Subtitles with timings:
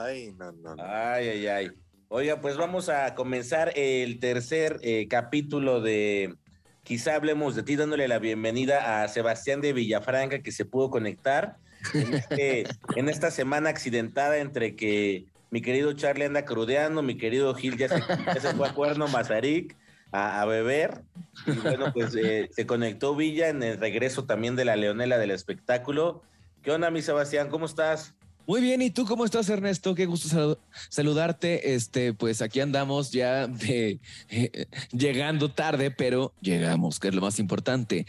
[0.00, 0.76] Ay, no, no.
[0.78, 1.70] Ay, ay, ay.
[2.06, 6.36] Oiga, pues vamos a comenzar el tercer eh, capítulo de
[6.84, 11.56] Quizá hablemos de ti, dándole la bienvenida a Sebastián de Villafranca, que se pudo conectar
[11.92, 17.52] en, este- en esta semana accidentada entre que mi querido Charlie anda crudeando, mi querido
[17.54, 19.76] Gil ya se, ya se fue a Cuerno Mazarik
[20.12, 21.02] a, a beber.
[21.46, 25.32] Y bueno, pues eh, se conectó Villa en el regreso también de la Leonela del
[25.32, 26.22] espectáculo.
[26.62, 27.48] ¿Qué onda, mi Sebastián?
[27.48, 28.14] ¿Cómo estás?
[28.48, 29.94] Muy bien, ¿y tú cómo estás, Ernesto?
[29.94, 31.74] Qué gusto salu- saludarte.
[31.74, 37.38] Este, pues aquí andamos ya de, eh, llegando tarde, pero llegamos, que es lo más
[37.40, 38.06] importante.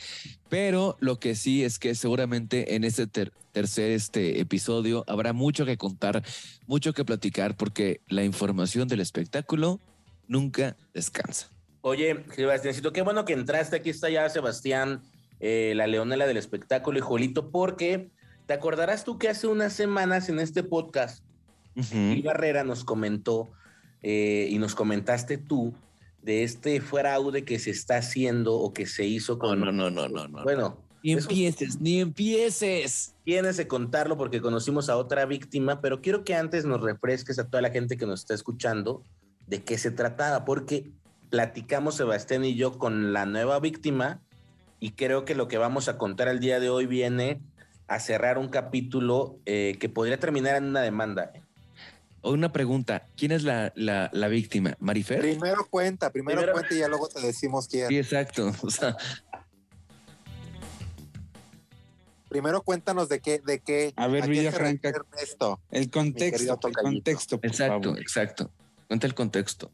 [0.47, 5.65] Pero lo que sí es que seguramente en este ter- tercer este episodio habrá mucho
[5.65, 6.23] que contar,
[6.67, 9.81] mucho que platicar, porque la información del espectáculo
[10.29, 11.49] nunca descansa.
[11.81, 13.75] Oye, Sebastiáncito, qué bueno que entraste.
[13.75, 15.01] Aquí está ya Sebastián,
[15.41, 18.11] eh, la leonela del espectáculo y Jolito, porque
[18.49, 21.23] te acordarás tú que hace unas semanas en este podcast,
[21.75, 23.47] Gil Barrera nos comentó
[24.01, 25.71] eh, y nos comentaste tú
[26.23, 29.59] de este fraude que se está haciendo o que se hizo No, con.
[29.59, 30.41] no, no, no, no, no.
[30.43, 33.13] Bueno, Ni eso- empieces, ni empieces.
[33.23, 37.47] tienes de contarlo porque conocimos a otra víctima, pero quiero que antes nos refresques a
[37.47, 39.03] toda la gente que nos está escuchando
[39.45, 40.89] de qué se trataba, porque
[41.29, 44.21] platicamos Sebastián y yo con la nueva víctima
[44.79, 47.39] y creo que lo que vamos a contar el día de hoy viene
[47.89, 51.31] a cerrar un capítulo eh, que podría terminar en una demanda.
[51.33, 51.41] ¿eh?
[52.21, 54.75] O una pregunta, ¿quién es la, la, la víctima?
[54.79, 55.21] ¿Marifer?
[55.21, 57.87] Primero cuenta, primero, Primero- cuenta y ya luego te decimos quién.
[57.87, 58.51] Sí, exacto.
[58.63, 58.95] O sea,
[62.29, 63.91] Primero cuéntanos de qué, de qué.
[63.95, 64.89] A ver, Villafranca.
[64.89, 65.59] Ernesto.
[65.71, 67.99] El Mi contexto, el contexto, por exacto, favor.
[67.99, 68.51] exacto.
[68.87, 69.71] Cuenta el contexto.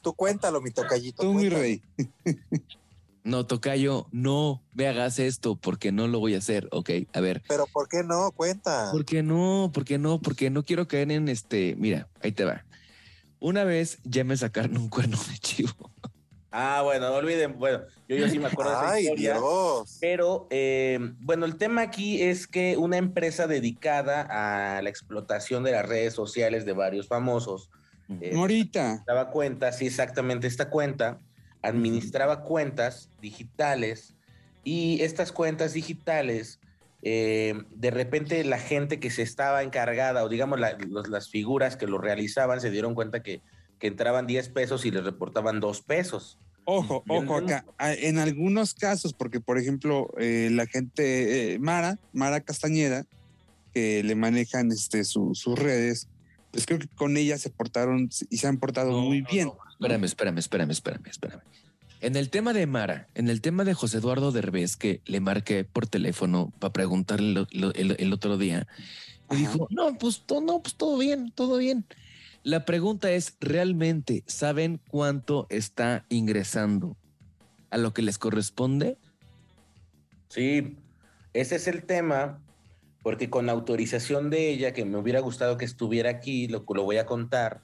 [0.00, 1.22] Tú cuéntalo, mi tocallito.
[1.22, 1.60] Tú, mi cuéntalo.
[1.60, 1.82] rey.
[3.26, 6.68] No, Tocayo, no me hagas esto porque no lo voy a hacer.
[6.70, 7.42] Ok, a ver.
[7.48, 8.30] Pero ¿por qué no?
[8.30, 8.90] Cuenta.
[8.92, 9.72] ¿Por qué no?
[9.74, 10.22] ¿Por qué no?
[10.22, 11.74] Porque no quiero caer en este.
[11.76, 12.64] Mira, ahí te va.
[13.40, 15.90] Una vez ya me sacaron un cuerno de chivo.
[16.52, 19.34] Ah, bueno, no olviden, bueno, yo, yo sí me acuerdo de esa Ay, historia.
[19.34, 19.98] Dios.
[20.00, 24.22] Pero eh, bueno, el tema aquí es que una empresa dedicada
[24.76, 27.70] a la explotación de las redes sociales de varios famosos
[28.08, 29.02] eh, Morita.
[29.06, 31.18] daba cuenta, sí, exactamente esta cuenta,
[31.62, 34.14] administraba cuentas digitales
[34.64, 36.60] y estas cuentas digitales,
[37.02, 41.76] eh, de repente la gente que se estaba encargada, o digamos la- los- las figuras
[41.76, 43.42] que lo realizaban, se dieron cuenta que,
[43.78, 46.38] que entraban 10 pesos y les reportaban 2 pesos.
[46.64, 47.64] Ojo, ojo acá.
[47.78, 53.04] Ah, En algunos casos, porque por ejemplo, eh, la gente, eh, Mara, Mara Castañeda,
[53.72, 56.08] que le manejan este, su- sus redes,
[56.50, 59.46] pues creo que con ella se portaron y se han portado No, muy no, bien.
[59.48, 59.58] no.
[59.78, 61.40] Espérame, espérame, espérame, espérame, espérame.
[62.00, 65.64] En el tema de Mara, en el tema de José Eduardo Derbez, que le marqué
[65.64, 68.66] por teléfono para preguntarle lo- lo- el, el otro día,
[69.30, 71.84] y dijo, no, pues, to- no, pues todo bien, todo bien.
[72.42, 76.96] La pregunta es, ¿realmente saben cuánto está ingresando
[77.70, 78.98] a lo que les corresponde?
[80.28, 80.76] Sí,
[81.32, 82.40] ese es el tema,
[83.02, 86.98] porque con autorización de ella, que me hubiera gustado que estuviera aquí, lo, lo voy
[86.98, 87.62] a contar,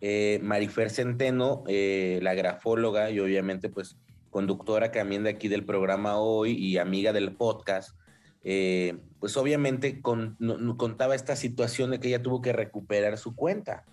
[0.00, 3.96] eh, Marifer Centeno, eh, la grafóloga y obviamente pues
[4.30, 7.96] conductora también de aquí del programa hoy y amiga del podcast,
[8.44, 13.18] eh, pues obviamente con- no- no- contaba esta situación de que ella tuvo que recuperar
[13.18, 13.84] su cuenta.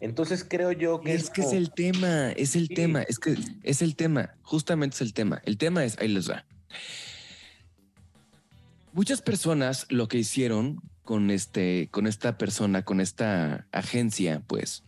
[0.00, 2.74] Entonces creo yo que Es que es el tema, es el Sí.
[2.74, 5.40] tema, es que es el tema, justamente es el tema.
[5.46, 6.44] El tema es, ahí les va.
[8.92, 14.84] Muchas personas lo que hicieron con este, con esta persona, con esta agencia, pues,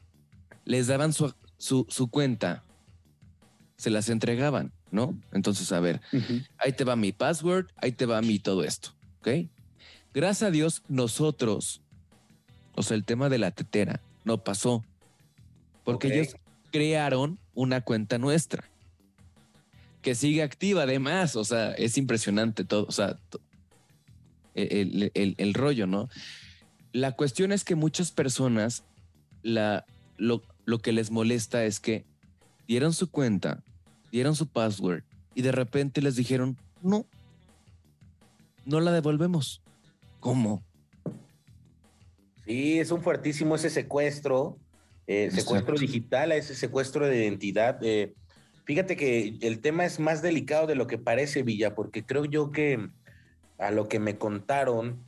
[0.68, 2.62] les daban su, su, su cuenta,
[3.78, 5.18] se las entregaban, ¿no?
[5.32, 6.00] Entonces, a ver,
[6.58, 9.48] ahí te va mi password, ahí te va mi todo esto, ¿ok?
[10.12, 11.80] Gracias a Dios, nosotros,
[12.74, 14.84] o sea, el tema de la tetera no pasó,
[15.84, 16.34] porque ellos
[16.70, 18.64] crearon una cuenta nuestra
[20.02, 23.40] que sigue activa además, o sea, es impresionante todo, o sea, to-
[24.54, 26.08] el, el- el rollo, ¿no?
[26.92, 28.82] La cuestión es que muchas personas,
[29.42, 29.84] la,
[30.16, 32.04] lo, lo que les molesta es que
[32.66, 33.64] dieron su cuenta,
[34.12, 35.02] dieron su password
[35.34, 37.06] y de repente les dijeron, no,
[38.66, 39.62] no la devolvemos.
[40.20, 40.62] ¿Cómo?
[42.44, 44.58] Sí, es un fuertísimo ese secuestro,
[45.06, 47.82] eh, secuestro digital, ese secuestro de identidad.
[47.82, 48.12] eh,
[48.66, 52.52] fíjate que el tema es más delicado de lo que parece, Villa, porque creo yo
[52.52, 52.90] que
[53.56, 55.02] a lo que me contaron,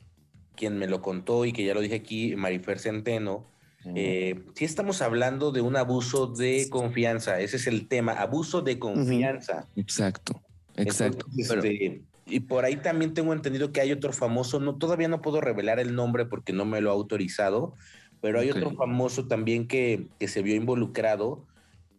[0.55, 3.50] quien me lo contó y que ya lo dije aquí, Marifer Centeno,
[3.95, 8.79] eh, sí estamos hablando de un abuso de confianza, ese es el tema, abuso de
[8.79, 9.67] confianza.
[9.75, 10.41] Exacto,
[10.75, 11.25] exacto.
[11.37, 15.21] Entonces, este, y por ahí también tengo entendido que hay otro famoso, no, todavía no
[15.21, 17.73] puedo revelar el nombre porque no me lo ha autorizado,
[18.21, 21.45] pero hay otro famoso también que, que se vio involucrado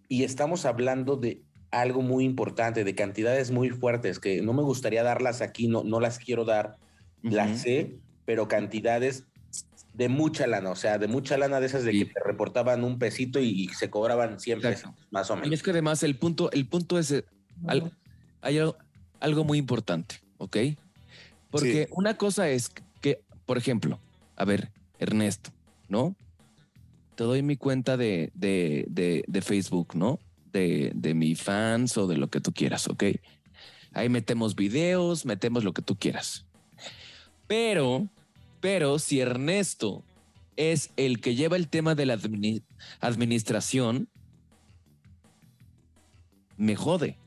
[0.08, 1.42] y estamos hablando de
[1.72, 6.00] algo muy importante, de cantidades muy fuertes, que no me gustaría darlas aquí, no, no
[6.00, 6.76] las quiero dar,
[7.22, 9.24] las sé, pero cantidades
[9.94, 11.98] de mucha lana, o sea, de mucha lana de esas de Sí.
[12.06, 14.90] que te reportaban un pesito y, y se cobraban 100 Exacto.
[14.92, 15.52] pesos, más o Y menos.
[15.54, 17.24] es que además el punto, el punto es eh,
[17.66, 17.92] al-
[18.40, 18.76] hay algo,
[19.20, 20.56] algo muy importante, ¿ok?
[21.50, 21.92] Porque Sí.
[21.96, 22.70] una cosa es
[23.02, 24.00] que, por ejemplo,
[24.36, 25.50] a ver, Ernesto,
[25.88, 26.16] ¿no?
[27.14, 30.18] Te doy mi cuenta de, de, de, de Facebook, ¿no?
[30.52, 33.04] De, de mi fans o de lo que tú quieras, ¿ok?
[33.92, 36.46] Ahí metemos videos, metemos lo que tú quieras.
[37.46, 38.08] Pero,
[38.62, 40.04] pero si Ernesto
[40.56, 42.62] es el que lleva el tema de la admini-
[43.00, 44.08] administración,
[46.56, 47.18] me jode.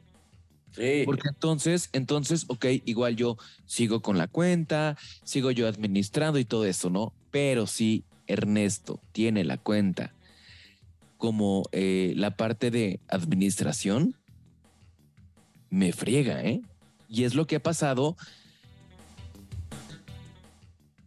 [0.71, 1.03] Sí.
[1.05, 6.65] Porque entonces, entonces, ok, igual yo sigo con la cuenta, sigo yo administrando y todo
[6.65, 7.13] eso, ¿no?
[7.31, 10.13] Pero si Ernesto tiene la cuenta
[11.17, 14.15] como eh, la parte de administración,
[15.69, 16.61] me friega, ¿eh?
[17.09, 18.15] Y es lo que ha pasado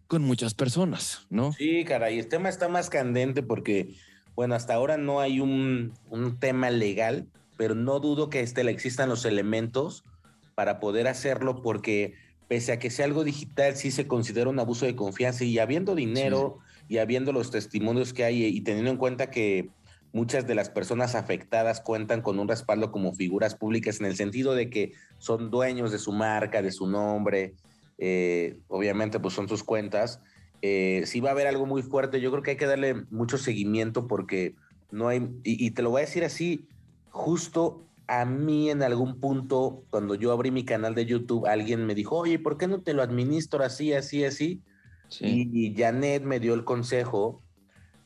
[0.09, 1.53] con muchas personas, ¿no?
[1.53, 3.95] Sí, caray, el tema está más candente porque,
[4.35, 7.29] bueno, hasta ahora no hay un, un tema legal,
[7.59, 10.05] pero no dudo que este, existan los elementos
[10.55, 12.15] para poder hacerlo porque
[12.49, 15.95] pese a que sea algo digital, sí se considera un abuso de confianza y habiendo
[15.95, 16.59] dinero
[16.89, 19.69] y habiendo los testimonios que hay y teniendo en cuenta que
[20.15, 24.55] muchas de las personas afectadas cuentan con un respaldo como figuras públicas en el sentido
[24.55, 27.55] de que son dueños de su marca, de su nombre,
[27.99, 30.21] eh, obviamente pues son sus cuentas.
[30.63, 33.39] Eh, si va a haber algo muy fuerte, yo creo que hay que darle mucho
[33.39, 34.55] seguimiento porque
[34.91, 36.67] no hay, y, y te lo voy a decir así,
[37.11, 41.95] justo a mí en algún punto, cuando yo abrí mi canal de YouTube, alguien me
[41.95, 44.63] dijo, oye, ¿por qué no te lo administro así, así, así?
[45.21, 47.43] Y Janet me dio el consejo,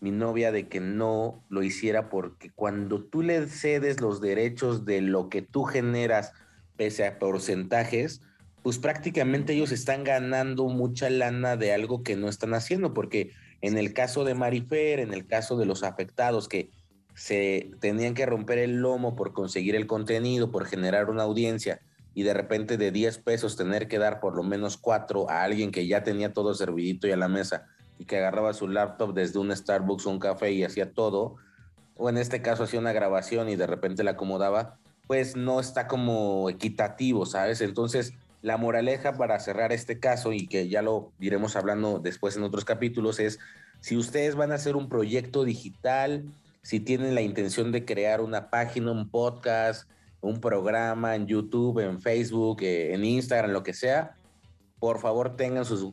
[0.00, 5.00] mi novia, de que no lo hiciera porque cuando tú le cedes los derechos de
[5.00, 6.32] lo que tú generas,
[6.76, 8.22] pese a porcentajes,
[8.62, 13.76] pues prácticamente ellos están ganando mucha lana de algo que no están haciendo, porque en
[13.76, 16.70] el caso de Marifer, en el caso de los afectados que
[17.14, 21.80] se tenían que romper el lomo por conseguir el contenido, por generar una audiencia,
[22.14, 25.70] y de repente de 10 pesos tener que dar por lo menos 4 a alguien
[25.70, 27.66] que ya tenía todo servidito y a la mesa
[27.98, 31.36] y que agarraba su laptop desde un Starbucks o un café y hacía todo,
[31.96, 35.88] o en este caso hacía una grabación y de repente la acomodaba, pues no está
[35.88, 37.60] como equitativo, ¿sabes?
[37.60, 42.42] Entonces, la moraleja para cerrar este caso y que ya lo iremos hablando después en
[42.42, 43.38] otros capítulos es,
[43.80, 46.24] si ustedes van a hacer un proyecto digital,
[46.62, 49.88] si tienen la intención de crear una página, un podcast,
[50.20, 54.16] un programa en YouTube, en Facebook, eh, en Instagram, lo que sea,
[54.78, 55.92] por favor tengan sus,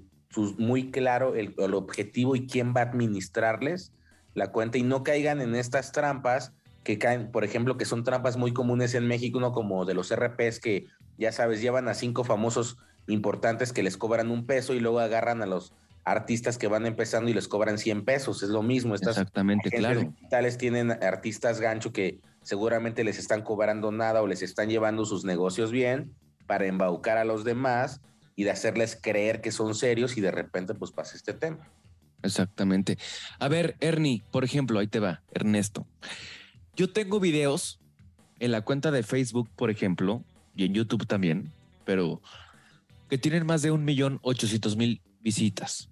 [0.58, 3.92] muy claro el, el, objetivo y quién va a administrarles
[4.34, 8.38] la cuenta y no caigan en estas trampas que caen, por ejemplo, que son trampas
[8.38, 9.52] muy comunes en México, ¿no?
[9.52, 10.88] como de los RPs que
[11.20, 15.42] ya sabes, llevan a cinco famosos importantes que les cobran un peso y luego agarran
[15.42, 15.74] a los
[16.06, 18.42] artistas que van empezando y les cobran 100 pesos.
[18.42, 18.96] Es lo mismo.
[18.96, 20.00] Estas Exactamente, claro.
[20.02, 25.26] digitales tienen artistas gancho que seguramente les están cobrando nada o les están llevando sus
[25.26, 26.14] negocios bien
[26.48, 28.02] para embaucar a los demás
[28.36, 31.70] y de hacerles creer que son serios y de repente pues pasa este tema.
[32.24, 32.98] Exactamente.
[33.40, 35.86] A ver, Ernie, por ejemplo, ahí te va, Ernesto.
[36.76, 37.80] Yo tengo videos
[38.40, 40.24] en la cuenta de Facebook, por ejemplo,
[40.56, 41.52] y en YouTube también,
[41.86, 42.22] pero
[43.10, 45.90] que tienen más de un millón ochocientos mil visitas,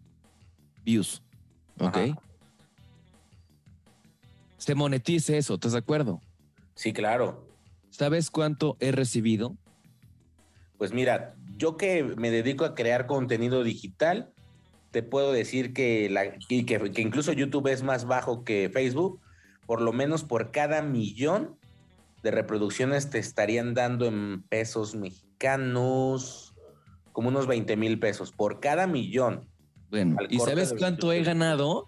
[0.86, 1.24] views.
[1.80, 1.98] ¿Ok?
[1.98, 2.22] Ajá.
[4.58, 6.22] Se monetice eso, ¿estás de acuerdo?
[6.76, 7.48] Sí, claro.
[7.90, 9.56] ¿Sabes cuánto he recibido?
[10.78, 14.32] Pues mira, yo que me dedico a crear contenido digital,
[14.92, 19.20] te puedo decir que, la, y que, que incluso YouTube es más bajo que Facebook,
[19.66, 21.58] por lo menos por cada millón
[22.27, 26.53] de reproducciones te estarían dando en pesos mexicanos
[27.13, 29.48] como unos 20 mil pesos por cada millón.
[29.89, 31.88] Bueno, ¿y sabes cuánto he ganado?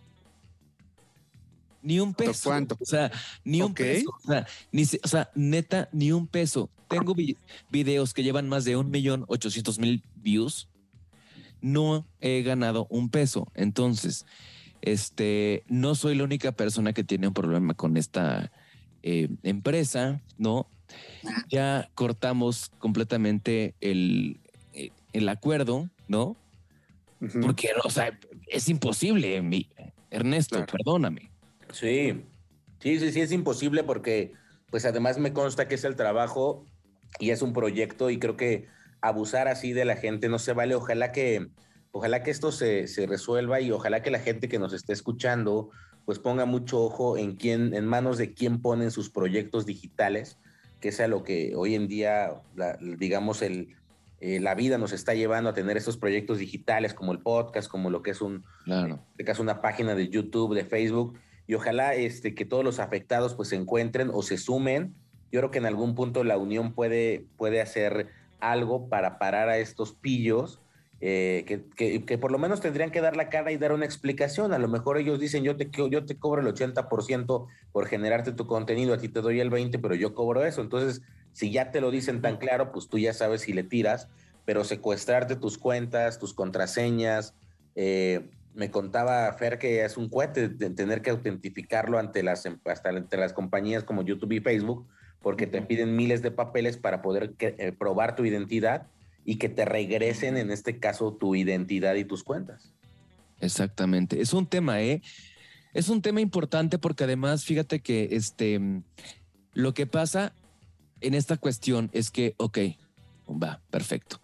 [1.81, 2.49] Ni un peso.
[2.49, 2.77] ¿Cuánto?
[2.79, 3.11] O sea,
[3.43, 3.97] ni un okay.
[3.97, 4.11] peso.
[4.23, 6.69] O sea, ni, o sea, neta, ni un peso.
[6.87, 7.35] Tengo vi
[7.69, 10.69] videos que llevan más de un millón ochocientos mil views
[11.61, 13.51] no he ganado un peso.
[13.53, 14.25] Entonces,
[14.81, 18.51] este, no soy la única persona que tiene un problema con esta
[19.03, 20.67] eh, empresa, ¿no?
[21.49, 24.39] Ya cortamos completamente el,
[24.73, 26.35] eh, el acuerdo, ¿no?
[27.41, 29.69] Porque, o sea, es imposible, mi,
[30.09, 31.31] Ernesto, perdóname.
[31.71, 32.23] Sí,
[32.79, 34.33] sí, sí, sí, es imposible porque,
[34.69, 36.65] pues además me consta que es el trabajo
[37.19, 38.67] y es un proyecto y creo que
[39.01, 40.75] abusar así de la gente no se vale.
[40.75, 41.49] Ojalá que,
[41.91, 45.71] ojalá que esto se, se resuelva y ojalá que la gente que nos esté escuchando
[46.09, 50.39] pues ponga mucho ojo en quién, en manos de quién ponen sus proyectos digitales,
[50.79, 52.41] que es a lo que hoy en día,
[52.97, 53.75] digamos, el,
[54.19, 57.91] eh, la vida nos está llevando a tener estos proyectos digitales como el podcast, como
[57.91, 59.05] lo que es un, claro.
[59.19, 63.49] este una página de YouTube, de Facebook, y ojalá este, que todos los afectados pues
[63.49, 64.95] se encuentren o se sumen.
[65.31, 68.07] Yo creo que en algún punto la unión puede, puede hacer
[68.39, 70.59] algo para parar a estos pillos
[71.01, 74.53] eh, que, que, por lo menos tendrían que dar la cara y dar una explicación.
[74.53, 78.45] A lo mejor ellos dicen, yo te, yo te cobro el 80% por generarte tu
[78.47, 80.61] contenido, a ti te doy el 20%, pero yo cobro eso.
[80.61, 81.01] Entonces,
[81.31, 84.09] si ya te lo dicen tan claro, pues tú ya sabes si le tiras,
[84.45, 87.33] pero secuestrarte tus cuentas, tus contraseñas.
[87.75, 92.89] Eh, me contaba Fer que es un cohete de tener que autentificarlo ante las, hasta
[92.89, 94.85] ante las compañías como YouTube y Facebook,
[95.21, 98.87] porque te piden miles de papeles para poder eh, probar tu identidad
[99.29, 102.73] y que te regresen, en este caso, tu identidad y tus cuentas.
[103.39, 104.21] Exactamente.
[104.21, 105.03] Es un tema, ¿eh?
[105.71, 108.59] Es un tema importante porque además, fíjate que este,
[109.53, 110.33] lo que pasa
[110.99, 112.57] en esta cuestión es que, ok,
[113.29, 114.19] va, perfecto.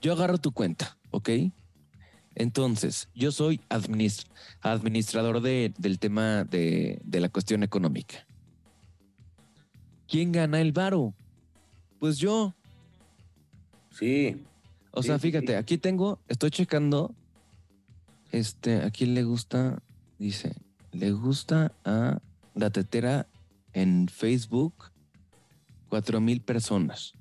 [0.00, 1.28] Yo agarro tu cuenta, ¿ok?
[2.36, 8.24] Entonces, yo soy administrador del tema de, de, la cuestión económica.
[10.06, 11.14] ¿Quién gana el varo?
[11.98, 12.54] Pues yo.
[13.98, 14.44] Sí.
[14.90, 17.14] O sea, fíjate, aquí tengo, estoy checando.
[18.32, 19.82] Este, ¿a quién le gusta?
[20.18, 20.54] Dice,
[20.92, 22.20] le gusta a
[22.54, 23.26] la tetera
[23.72, 24.90] en Facebook
[25.88, 27.14] cuatro mil personas.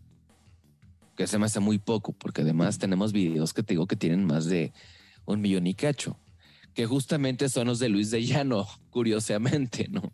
[1.15, 4.25] Que se me hace muy poco, porque además tenemos videos que te digo que tienen
[4.25, 4.73] más de
[5.25, 6.17] un millón y cacho.
[6.73, 10.11] Que justamente son los de Luis de Llano, curiosamente, ¿no?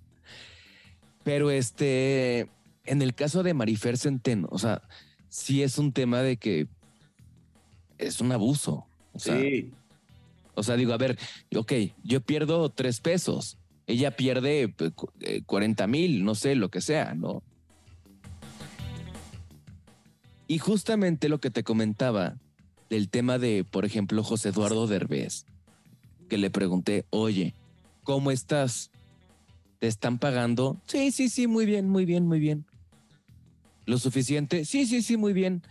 [1.23, 2.49] Pero este,
[2.85, 4.81] en el caso de Marifer Centeno, o sea,
[5.31, 6.67] sí es un tema de que
[7.97, 8.85] es un abuso.
[9.15, 9.71] sí.
[10.53, 11.17] O sea, digo, a ver,
[11.55, 11.71] ok,
[12.03, 13.57] yo pierdo tres pesos,
[13.87, 14.75] ella pierde
[15.45, 17.41] 40 eh, mil, no sé, lo que sea, ¿no?
[20.47, 22.35] Y justamente lo que te comentaba
[22.89, 25.45] del tema de, por ejemplo, José Eduardo Derbez,
[26.27, 27.55] que le pregunté, oye,
[28.03, 28.91] ¿cómo estás?
[29.79, 30.81] ¿Te están pagando?
[30.85, 32.65] Sí, sí, sí, muy bien, muy bien, muy bien
[33.85, 34.65] lo suficiente.
[34.65, 35.63] Sí, sí, sí, muy bien.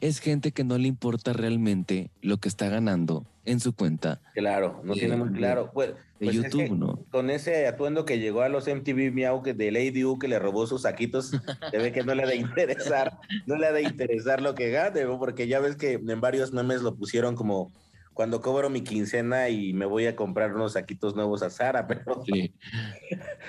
[0.00, 4.20] Es gente que no le importa realmente lo que está ganando en su cuenta.
[4.34, 5.70] Claro, no tiene muy claro.
[5.72, 7.04] Pues, de pues YouTube, ¿no?
[7.10, 10.38] Con ese atuendo que llegó a los MTV Miau que de Lady U que le
[10.38, 11.32] robó sus saquitos,
[11.70, 14.70] se ve que no le ha de interesar, no le ha de interesar lo que
[14.70, 17.72] gane, porque ya ves que en varios memes lo pusieron como
[18.14, 22.22] cuando cobro mi quincena y me voy a comprar unos saquitos nuevos a Sara, pero,
[22.24, 22.54] sí.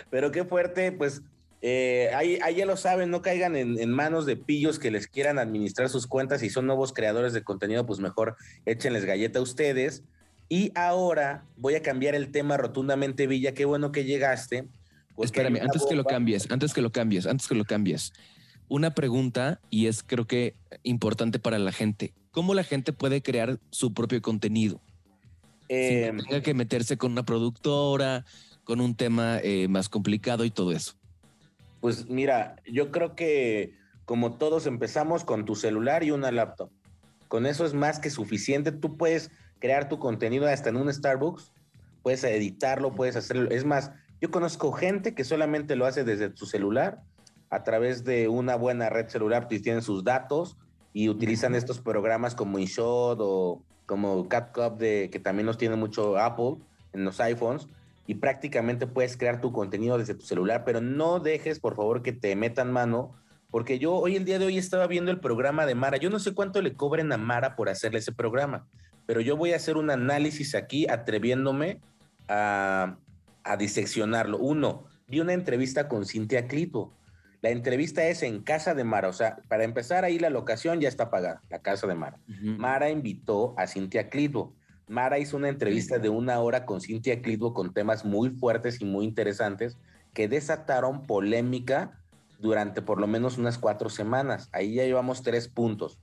[0.10, 1.22] pero qué fuerte, pues
[1.66, 5.88] eh, ahí, ya lo saben, no caigan en, manos de pillos que les quieran administrar
[5.88, 6.44] sus cuentas.
[6.44, 10.04] y son nuevos creadores de contenido, pues mejor échenles galleta a ustedes.
[10.50, 13.54] Y ahora voy a cambiar el tema rotundamente, Villa.
[13.54, 14.68] Qué bueno que llegaste.
[15.18, 18.12] Espérame, antes que lo cambies, antes que lo cambies, antes que lo cambies.
[18.68, 22.14] Una pregunta, y es creo que importante para la gente.
[22.32, 24.82] ¿Cómo la gente puede crear su propio contenido?
[25.70, 28.26] Eh, tenga que meterse con una productora,
[28.66, 30.96] con un tema eh, más complicado y todo eso.
[31.84, 33.76] Pues mira, yo creo que
[34.06, 36.70] como todos empezamos con tu celular y una laptop.
[37.28, 38.72] Con eso es más que suficiente.
[38.72, 41.52] Tú puedes crear tu contenido hasta en un Starbucks,
[42.02, 43.50] puedes editarlo, puedes hacerlo.
[43.52, 47.02] Es más, yo conozco gente que solamente lo hace desde su celular
[47.50, 50.56] a través de una buena red celular, pues tienen sus datos
[50.94, 56.18] y utilizan estos programas como InShot o como CapCut, de, que también los tiene mucho
[56.18, 56.60] Apple
[56.94, 57.68] en los iPhones
[58.06, 62.12] y prácticamente puedes crear tu contenido desde tu celular, pero no dejes, por favor, que
[62.12, 63.14] te metan mano,
[63.50, 65.98] porque yo hoy, el día de hoy, estaba viendo el programa de Mara.
[65.98, 68.68] Yo no sé cuánto le cobren a Mara por hacerle ese programa,
[69.06, 71.80] pero yo voy a hacer un análisis aquí atreviéndome
[72.28, 72.98] a,
[73.44, 74.38] a diseccionarlo.
[74.38, 76.94] Uno, vi una entrevista con Cintia Clito.
[77.42, 80.88] La entrevista es en Casa de Mara, o sea, para empezar ahí la locación ya
[80.88, 82.18] está pagada, la Casa de Mara.
[82.28, 84.54] Mara invitó a Cintia Clito
[84.88, 88.86] Mara hizo una entrevista de una hora con Cintia Clitbo con temas muy fuertes y
[88.86, 89.78] muy interesantes
[90.14, 92.00] que desataron polémica
[92.40, 94.50] durante por lo menos unas cuatro semanas.
[94.52, 96.00] Ahí ya llevamos tres puntos.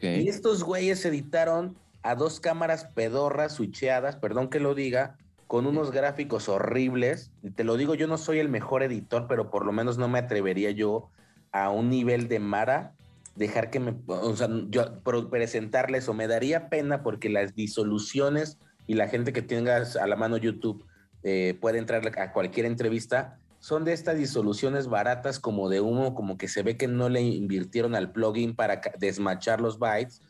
[0.00, 5.90] Y estos güeyes editaron a dos cámaras pedorras, switcheadas, perdón que lo diga, con unos
[5.92, 7.30] gráficos horribles.
[7.42, 10.08] Y te lo digo, yo no soy el mejor editor, pero por lo menos no
[10.08, 11.08] me atrevería yo
[11.52, 12.92] a un nivel de Mara
[13.36, 15.00] dejar que me, o sea, yo
[15.30, 20.16] presentarles o me daría pena porque las disoluciones y la gente que tengas a la
[20.16, 20.84] mano YouTube
[21.22, 26.36] eh, puede entrar a cualquier entrevista, son de estas disoluciones baratas como de humo, como
[26.36, 30.20] que se ve que no le invirtieron al plugin para desmachar los bytes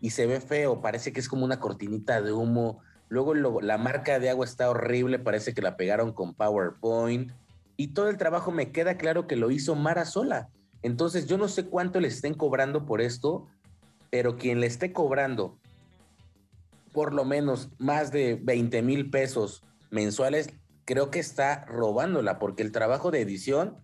[0.00, 2.80] y se ve feo, parece que es como una cortinita de humo.
[3.08, 7.32] Luego la marca de agua está horrible, parece que la pegaron con PowerPoint
[7.76, 10.48] y todo el trabajo me queda claro que lo hizo Mara sola.
[10.84, 13.46] Entonces yo no sé cuánto le estén cobrando por esto,
[14.10, 15.56] pero quien le esté cobrando
[16.92, 20.50] por lo menos más de 20 mil pesos mensuales,
[20.84, 23.78] creo que está robándola, porque el trabajo de edición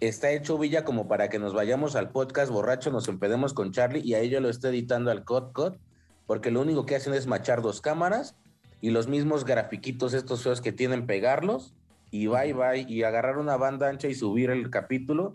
[0.00, 4.02] está hecho Villa como para que nos vayamos al podcast borracho, nos empedemos con Charlie
[4.04, 5.78] y a ello lo está editando al Cut Cut,
[6.26, 8.36] porque lo único que hacen es machar dos cámaras
[8.82, 11.72] y los mismos grafiquitos estos feos que tienen pegarlos
[12.10, 15.34] y bye bye y agarrar una banda ancha y subir el capítulo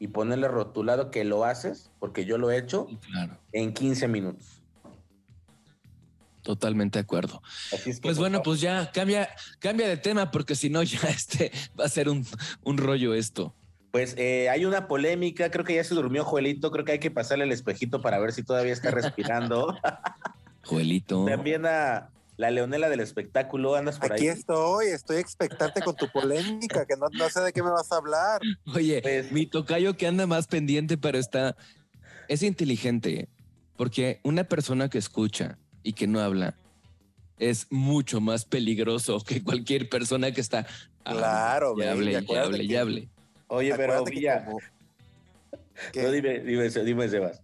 [0.00, 4.62] y ponerle rotulado que lo haces, porque yo lo he hecho Claro, en 15 minutos.
[6.42, 7.42] totalmente de acuerdo.
[7.72, 9.28] Así es que, Pues bueno, favor, pues ya cambia,
[9.58, 12.26] cambia de tema porque si no ya este va a ser un,
[12.64, 13.54] un rollo esto.
[13.92, 17.10] Pues eh, hay una polémica, creo que ya se durmió Joelito, creo que hay que
[17.10, 19.76] pasarle el espejito para ver si todavía está respirando.
[20.64, 21.24] Joelito.
[21.26, 24.28] También a la Leonela del espectáculo, andas por Aquí ahí.
[24.38, 27.96] estoy, estoy expectante con tu polémica, que no, no sé de qué me vas a
[27.96, 28.40] hablar.
[28.74, 31.54] Oye, Pues- mi tocayo que anda más pendiente, pero está.
[32.28, 33.28] Es inteligente.
[33.76, 36.54] Porque una persona que escucha y que no habla
[37.38, 40.66] es mucho más peligroso que cualquier persona que está.
[41.04, 43.08] Claro, y güey, hable, y y acuérdate hable, y que- hable.
[43.48, 44.46] Oye, pero Villa,
[45.92, 47.42] que- no, dime, dime, dime, Sebas.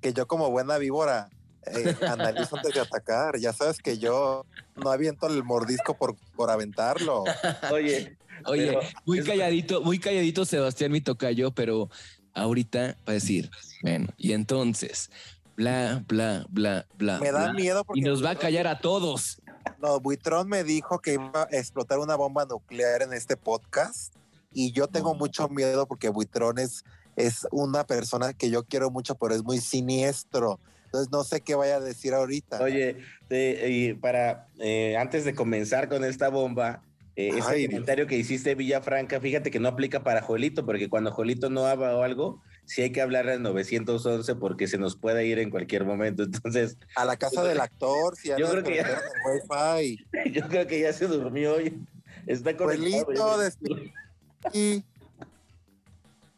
[0.00, 1.28] que yo como buena víbora
[1.66, 3.38] eh, analizo antes de atacar.
[3.38, 4.44] Ya sabes que yo
[4.76, 7.24] no aviento el mordisco por, por aventarlo.
[7.70, 11.90] Oye, Oye, muy calladito, muy calladito Sebastián mi tocayo, pero
[12.34, 13.50] ahorita va a decir,
[13.82, 15.10] bueno, y entonces,
[15.56, 17.18] bla, bla, bla, bla.
[17.18, 19.42] Me da bla, miedo porque Y nos va a callar a todos.
[19.78, 24.14] No, Buitrón me dijo que iba a explotar una bomba nuclear en este podcast
[24.52, 25.18] y yo tengo No.
[25.18, 26.84] mucho miedo porque Buitrón es,
[27.16, 30.60] es una persona que yo quiero mucho, pero es muy siniestro.
[30.88, 32.62] Entonces no sé qué vaya a decir ahorita.
[32.62, 32.96] oye,
[33.28, 36.82] te- y para eh, antes de comenzar con esta bomba,
[37.14, 37.70] eh, ese Ay, Dios.
[37.72, 41.94] comentario que hiciste Villafranca, fíjate que no aplica para Joelito, porque cuando Joelito no habla
[41.94, 45.84] o algo, sí hay que hablarle al 911 porque se nos puede ir en cualquier
[45.84, 46.22] momento.
[46.42, 49.98] Entonces, A la casa del actor, si Yo creo que ya- el wifi.
[50.32, 51.84] yo creo que ya se durmió y
[52.26, 53.92] está despi-
[54.54, 54.84] y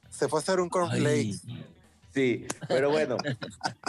[0.08, 1.42] se fue a hacer un cornflakes.
[1.46, 1.69] Ay,
[2.12, 3.16] Sí, pero bueno,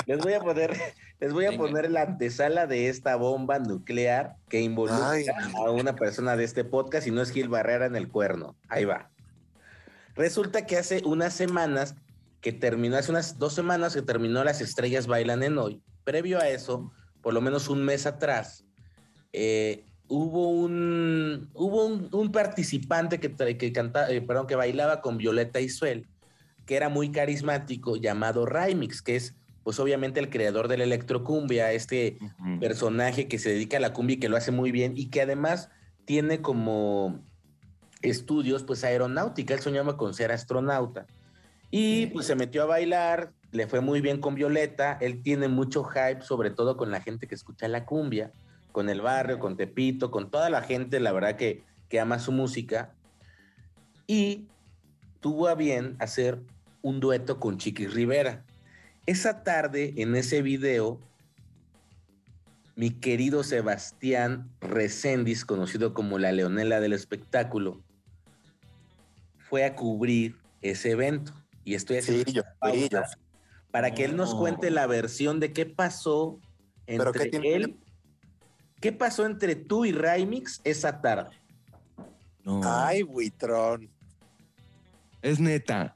[0.06, 0.78] les voy a poner,
[1.20, 1.64] les voy a Venga.
[1.64, 5.26] poner la antesala de esta bomba nuclear que involucra Ay.
[5.56, 8.56] a una persona de este podcast y no es Gil Barrera en el cuerno.
[8.70, 9.10] Ahí va.
[10.16, 11.96] Resulta que hace unas semanas
[12.42, 15.82] que terminó, hace unas dos semanas que terminó Las Estrellas Bailan en Hoy.
[16.04, 18.66] Previo a eso, por lo menos un mes atrás,
[19.34, 25.18] eh, hubo un, hubo un, un participante que, que, canta, eh, perdón, que bailaba con
[25.18, 26.08] Violeta Isuel
[26.72, 31.74] que era muy carismático, llamado Rymix, que es, pues obviamente, el creador de la electrocumbia,
[31.74, 32.18] este
[32.62, 35.22] personaje que se dedica a la cumbia y que lo hace muy bien y que
[35.22, 35.70] además
[36.06, 37.20] tiene como
[38.02, 41.08] estudios, pues aeronáutica, él soñaba con ser astronauta.
[41.72, 45.84] Y pues se metió a bailar, le fue muy bien con Violeta, él tiene mucho
[45.84, 48.32] hype, sobre todo con la gente que escucha la cumbia,
[48.72, 52.32] con el barrio, con Tepito, con toda la gente, la verdad que, que ama su
[52.32, 52.94] música.
[54.08, 54.48] Y
[55.20, 56.42] tuvo a bien hacer
[56.82, 58.44] un dueto con Chiquis Rivera.
[59.06, 61.00] Esa tarde, en ese video,
[62.76, 67.82] mi querido Sebastián Recendis, conocido como la Leonela del espectáculo,
[69.50, 71.34] fue a cubrir ese evento.
[71.64, 73.02] Y estoy haciendo Sí, yo, pausa sí, yo.
[73.72, 74.40] para que él nos No.
[74.40, 76.40] cuente la versión de qué pasó
[76.86, 77.78] ¿Pero entre qué tiene- él.
[78.80, 81.38] ¿Qué pasó entre tú y Rymix esa tarde?
[82.44, 83.88] No, Ay, Buitrón.
[85.22, 85.96] es neta.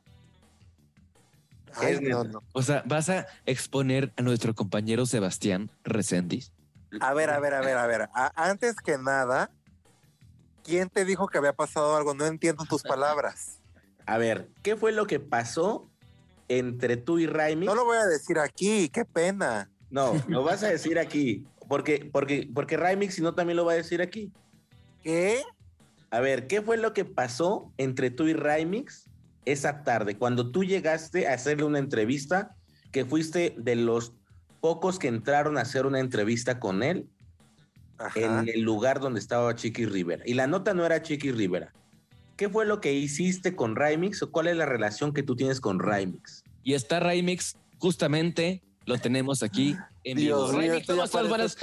[1.78, 2.34] Ay, Es no, neta.
[2.34, 2.44] no.
[2.54, 6.52] O sea, vas a exponer a nuestro compañero Sebastián Recendis.
[7.02, 8.02] A ver, a ver, a ver, a ver.
[8.14, 9.50] A- antes que nada,
[10.64, 12.14] ¿quién te dijo que había pasado algo?
[12.14, 13.60] No entiendo tus palabras.
[14.06, 15.90] A ver, ¿qué fue lo que pasó
[16.48, 17.66] entre tú y Rymix?
[17.66, 19.70] No lo voy a decir aquí, qué pena.
[19.90, 21.46] No, lo vas a decir aquí.
[21.68, 22.78] Porque, porque, porque
[23.10, 24.32] si no, también lo va a decir aquí.
[25.02, 25.42] ¿Qué?
[26.12, 29.10] A ver, ¿qué fue lo que pasó entre tú y Rymix
[29.46, 30.18] esa tarde?
[30.18, 32.56] Cuando tú llegaste a hacerle una entrevista,
[32.92, 34.14] que fuiste de los
[34.62, 37.10] pocos que entraron a hacer una entrevista con él
[37.98, 38.20] Ajá.
[38.20, 40.24] en el lugar donde estaba Chiqui Rivera.
[40.26, 41.74] Y la nota no era Chiqui Rivera.
[42.38, 45.62] ¿Qué fue lo que hiciste con Rymix o cuál es la relación que tú tienes
[45.62, 46.44] con Rymix?
[46.64, 50.38] Y está Raimix, justamente lo tenemos aquí en vivo.
[50.38, 51.28] Dios mío, Raimix, esto ¿cómo estás?
[51.30, 51.58] Buenas,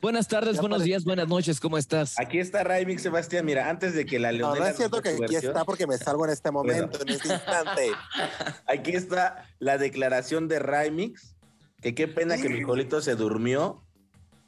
[0.00, 2.18] buenas tardes, ya buenos parece- días, buenas noches, ¿cómo estás?
[2.18, 3.44] Aquí está Rymix, Sebastián.
[3.44, 5.98] Mira, antes de que la No, Leonela no es cierto que aquí está porque me
[5.98, 7.90] salgo en este momento, en este instante.
[8.66, 11.34] Aquí está la declaración de Rymix.
[11.80, 13.84] Que qué pena que mi colito se durmió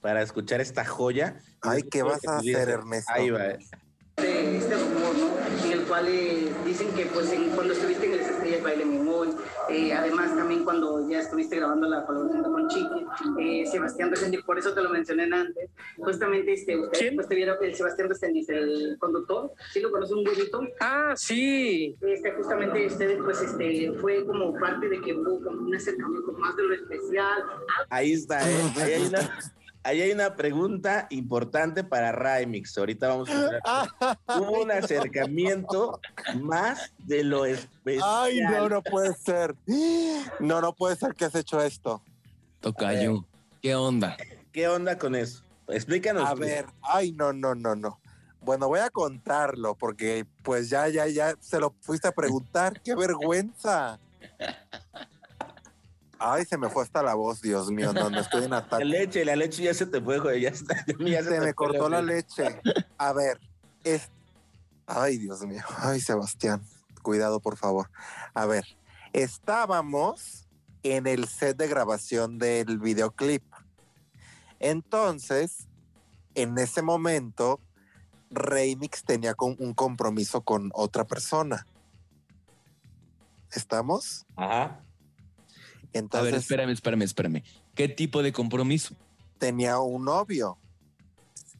[0.00, 1.38] para escuchar esta joya.
[1.62, 3.12] Ay, ¿qué vas a hacer, Ernesto?
[3.14, 3.46] Ahí va.
[3.50, 3.58] eh.
[4.16, 5.64] de este rumor, ¿no?
[5.64, 9.36] En el cual eh, dicen que pues en- cuando estuviste en el Estrellas Baile Mimón,
[9.68, 13.06] eh, además también cuando ya estuviste grabando la colaboración con Chiqui,
[13.40, 17.56] eh, Sebastián Reséndiz, por eso te lo mencioné antes, justamente este, ustedes pues te vieron,
[17.62, 20.62] el Sebastián Reséndiz, el conductor, ¿sí lo conoces un huevito?
[20.80, 21.96] Ah, sí.
[22.00, 26.56] Este, justamente ustedes pues este, fue como parte de que hubo como un acercamiento más
[26.56, 27.42] de lo especial,
[27.88, 28.72] Ahí está, ¿eh?
[28.76, 29.40] Ahí hay una,
[29.82, 32.76] ahí hay una pregunta importante para Rymix.
[32.76, 33.62] Ahorita vamos a ver.
[34.38, 36.00] Hubo un acercamiento
[36.40, 38.04] más de lo especial.
[38.04, 39.54] Ay, no, no puede ser.
[40.38, 42.02] No, no puede ser que has hecho esto.
[42.60, 43.24] Tocayo,
[43.62, 44.16] ¿qué onda?
[44.52, 45.42] ¿Qué onda con eso?
[45.68, 46.28] Explícanos.
[46.28, 46.40] A tú.
[46.40, 48.00] ver, ay, no, no, no, no.
[48.42, 52.80] Bueno, voy a contarlo porque pues ya, ya, ya se lo fuiste a preguntar.
[52.82, 53.98] ¡Qué vergüenza!
[56.22, 58.84] Ay, se me fue hasta la voz, Dios mío, no estoy en La ataque.
[58.84, 60.42] leche, la leche ya se te fue, güey.
[60.42, 62.44] Ya, está, ya Se me cortó la leche.
[62.44, 62.60] leche.
[62.98, 63.40] A ver,
[63.84, 64.10] es...
[64.86, 65.62] Ay, Dios mío.
[65.78, 66.62] Ay, Sebastián,
[67.02, 67.90] cuidado, por favor.
[68.34, 68.64] A ver,
[69.14, 70.46] estábamos
[70.82, 73.42] en el set de grabación del videoclip.
[74.58, 75.68] Entonces,
[76.34, 77.60] en ese momento,
[78.30, 81.66] Remix tenía con- un compromiso con otra persona.
[83.52, 84.26] ¿Estamos?
[84.36, 84.80] Ajá.
[85.92, 87.42] A Entonces, ver, espérame, espérame, espérame.
[87.74, 88.94] ¿Qué tipo de compromiso?
[89.38, 90.58] tenía un novio.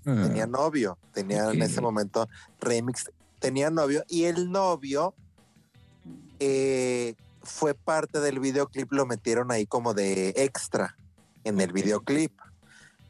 [0.04, 2.28] tenía novio, tenía en ese momento
[2.60, 5.14] remix, tenía novio y el novio
[6.38, 10.96] eh, fue parte del videoclip, lo metieron ahí como de extra
[11.44, 12.32] en el videoclip.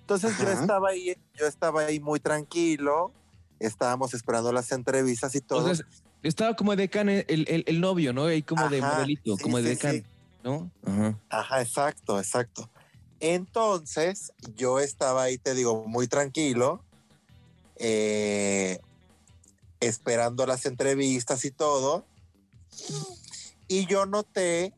[0.01, 3.13] Entonces yo estaba ahí, yo estaba ahí muy tranquilo,
[3.59, 5.61] estábamos esperando las entrevistas y todo.
[5.61, 5.87] Entonces,
[6.23, 8.27] estaba como de decán el, el- el novio, ¿no?
[8.27, 10.05] Ahí como de modelito, sí, como de sí, decán, sí.
[10.43, 10.71] ¿No?
[10.85, 11.19] Ajá.
[11.29, 12.69] Ajá, exacto, exacto.
[13.21, 16.83] Entonces, yo estaba ahí, te digo, muy tranquilo,
[17.77, 18.81] eh,
[19.81, 22.07] esperando las entrevistas y todo.
[23.69, 24.73] Y yo noté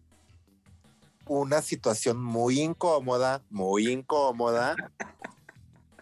[1.27, 4.77] una situación muy incómoda, muy incómoda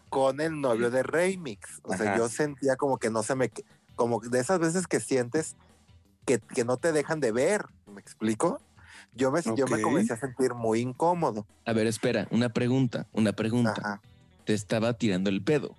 [0.09, 1.81] con el novio de Remix.
[1.83, 2.19] O sea, Ajá.
[2.19, 3.53] yo sentía como que no se me,
[3.97, 5.57] como de esas veces que sientes
[6.27, 7.67] que, que no te dejan de ver.
[7.87, 8.61] ¿Me explico?
[9.15, 11.47] Yo me, yo me comencé a sentir muy incómodo.
[11.67, 13.75] A ver, espera, una pregunta, una pregunta.
[13.77, 14.01] Ajá.
[14.45, 15.77] Te estaba tirando el pedo.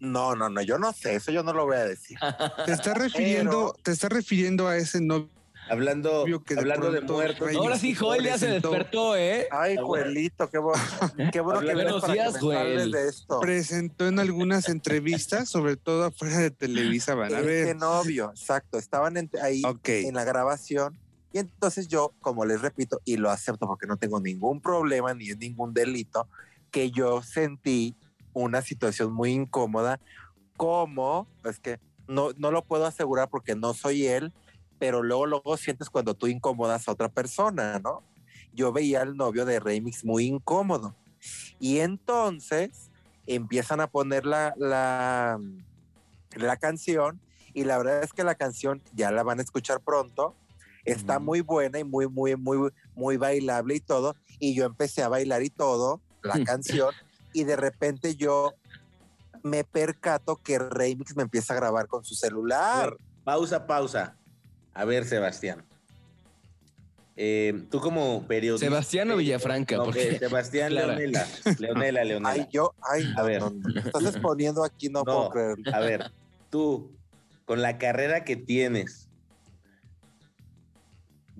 [0.00, 2.18] No, no, no, yo no sé, eso yo no lo voy a decir.
[2.66, 5.28] Te estás refiriendo, te estás refiriendo a ese novio
[5.70, 7.48] Hablando, que de hablando de, pronto muertos.
[7.56, 9.46] Ahora sí, Joel ya se despertó, ¿eh?
[9.52, 10.06] Ay, Ah, bueno.
[10.06, 10.82] Juelito, qué bueno,
[11.32, 12.90] qué bueno que Buenos vienes para días, que me hables Joel.
[12.90, 13.40] de esto.
[13.40, 17.76] presentó en algunas entrevistas, sobre todo afuera de Televisa, van a ver.
[17.76, 20.98] novio, exacto, estaban en- ahí en la grabación
[21.32, 25.30] y entonces yo, como les repito, y lo acepto porque no tengo ningún problema ni
[25.30, 26.28] es ningún delito,
[26.70, 27.96] que yo sentí
[28.32, 30.00] una situación muy incómoda,
[30.56, 34.32] como, es que no, no lo puedo asegurar porque no soy él,
[34.78, 38.02] pero luego, luego sientes cuando tú incomodas a otra persona, ¿no?
[38.52, 40.96] Yo veía al novio de Remix muy incómodo.
[41.58, 42.90] Y entonces
[43.26, 45.38] empiezan a poner la, la,
[46.36, 47.20] la canción
[47.54, 50.34] y la verdad es que la canción ya la van a escuchar pronto.
[50.84, 54.16] Está muy buena y muy, muy, muy, muy bailable y todo.
[54.40, 56.92] Y yo empecé a bailar y todo, la canción,
[57.32, 58.52] y de repente yo
[59.44, 62.96] me percato que Remix me empieza a grabar con su celular.
[63.24, 64.16] pausa, pausa.
[64.74, 65.64] A ver, Sebastián.
[67.14, 68.66] Eh, tú como periodista.
[68.66, 70.94] Sebastián o Villafranca, No, porque- eh, Sebastián Clara.
[70.96, 71.26] Leonela.
[71.58, 72.30] Leonela, Leonela.
[72.30, 73.40] Ay, yo, ay, A no, ver.
[73.42, 75.04] no, estás exponiendo aquí, no, No.
[75.04, 75.74] puedo creerlo.
[75.74, 76.10] A ver,
[76.50, 76.90] tú,
[77.44, 79.08] con la carrera que tienes,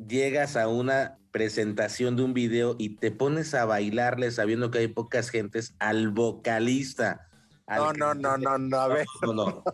[0.06, 4.88] llegas a una presentación de un video y te pones a bailarle sabiendo que hay
[4.88, 7.28] pocas gentes al vocalista.
[7.66, 9.06] al No, no, no, no, no, a ver.
[9.22, 9.64] No, no.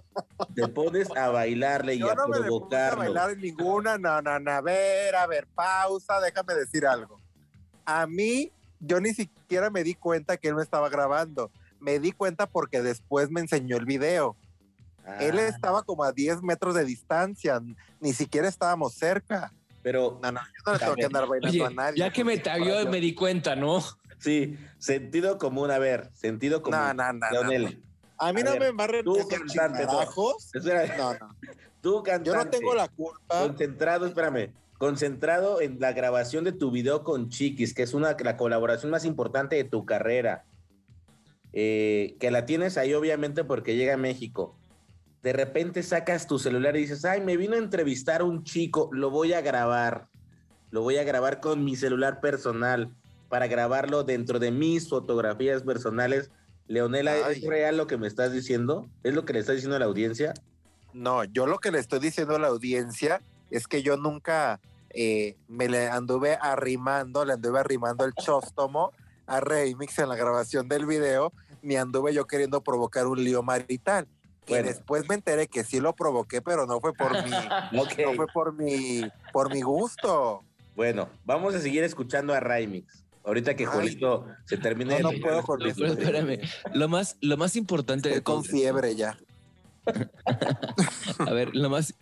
[0.55, 2.99] Te pones a bailarle y Yo a no provocarlo.
[2.99, 7.21] bailar en ninguna, no, no, no, a ver, a ver, pausa, déjame decir algo.
[7.85, 11.51] A mí, yo ni siquiera me di cuenta que él me estaba grabando.
[11.81, 14.37] Me di cuenta porque después me enseñó el video.
[15.21, 17.61] Él Ah, estaba como a 10 metros de distancia,
[17.99, 19.53] ni siquiera estábamos cerca.
[19.89, 21.99] Pero No, no, yo no le tengo que andar bailando Oye, a nadie.
[21.99, 23.83] ya que me taguió me di cuenta, ¿no?
[24.19, 26.79] Sí, sentido común, a ver, sentido común.
[26.79, 27.31] No, no, no, no.
[27.31, 27.83] Leonel,
[28.19, 30.03] A mí A no ver, me embarren tú esos cantante, no.
[30.53, 31.37] espera, No, no.
[31.81, 32.29] tú cantante.
[32.29, 33.41] Yo no tengo la culpa.
[33.47, 38.37] Concentrado, espérame, concentrado en la grabación de tu video con Chiquis, que es una, la
[38.37, 40.45] colaboración más importante de tu carrera.
[41.55, 44.55] Eh, que la tienes ahí obviamente porque llega a México.
[45.23, 49.11] De repente sacas tu celular y dices, ay, me vino a entrevistar un chico, lo
[49.11, 50.09] voy a grabar.
[50.71, 52.95] Lo voy a grabar con mi celular personal
[53.29, 56.31] para grabarlo dentro de mis fotografías personales.
[56.67, 58.89] Leonela, ¿es real lo que me estás diciendo?
[59.03, 60.35] ¿Es lo que le estás diciendo a la audiencia?
[60.93, 65.37] No, yo lo que le estoy diciendo a la audiencia es que yo nunca eh,
[65.49, 68.93] me le anduve arrimando, le anduve arrimando el chóstomo
[69.27, 74.07] a Remix en la grabación del video, ni anduve yo queriendo provocar un lío marital.
[74.49, 74.69] Que Bueno.
[74.69, 77.31] después me enteré que sí lo provoqué, pero no fue por mi,
[77.73, 77.85] no
[78.17, 80.43] fue por mi, por mi gusto.
[80.75, 83.05] Bueno, vamos a seguir escuchando a Raimix.
[83.25, 83.67] Ahorita que.
[83.67, 86.41] Jolito se termine No, de- no puedo con espérame,
[86.73, 89.19] lo más, lo más importante de Estoy con todo- fiebre ya.
[91.19, 91.95] A ver, lo más,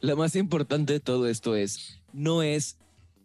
[0.00, 2.78] lo más importante de todo esto es, no es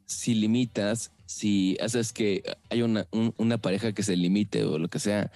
[0.06, 4.90] si limitas, si haces que hay una, un- una pareja que se limite o lo
[4.90, 5.32] que sea.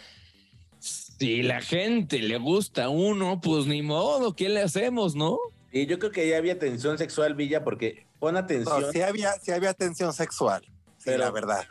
[1.24, 5.40] Si la gente le gusta a uno, pues ni modo, ¿qué le hacemos, no?
[5.72, 8.82] Y yo creo que ya había tensión sexual, Villa, porque pon atención.
[8.82, 10.64] No, sí había, sí había tensión sexual.
[10.98, 11.66] Sí, Pero- la verdad.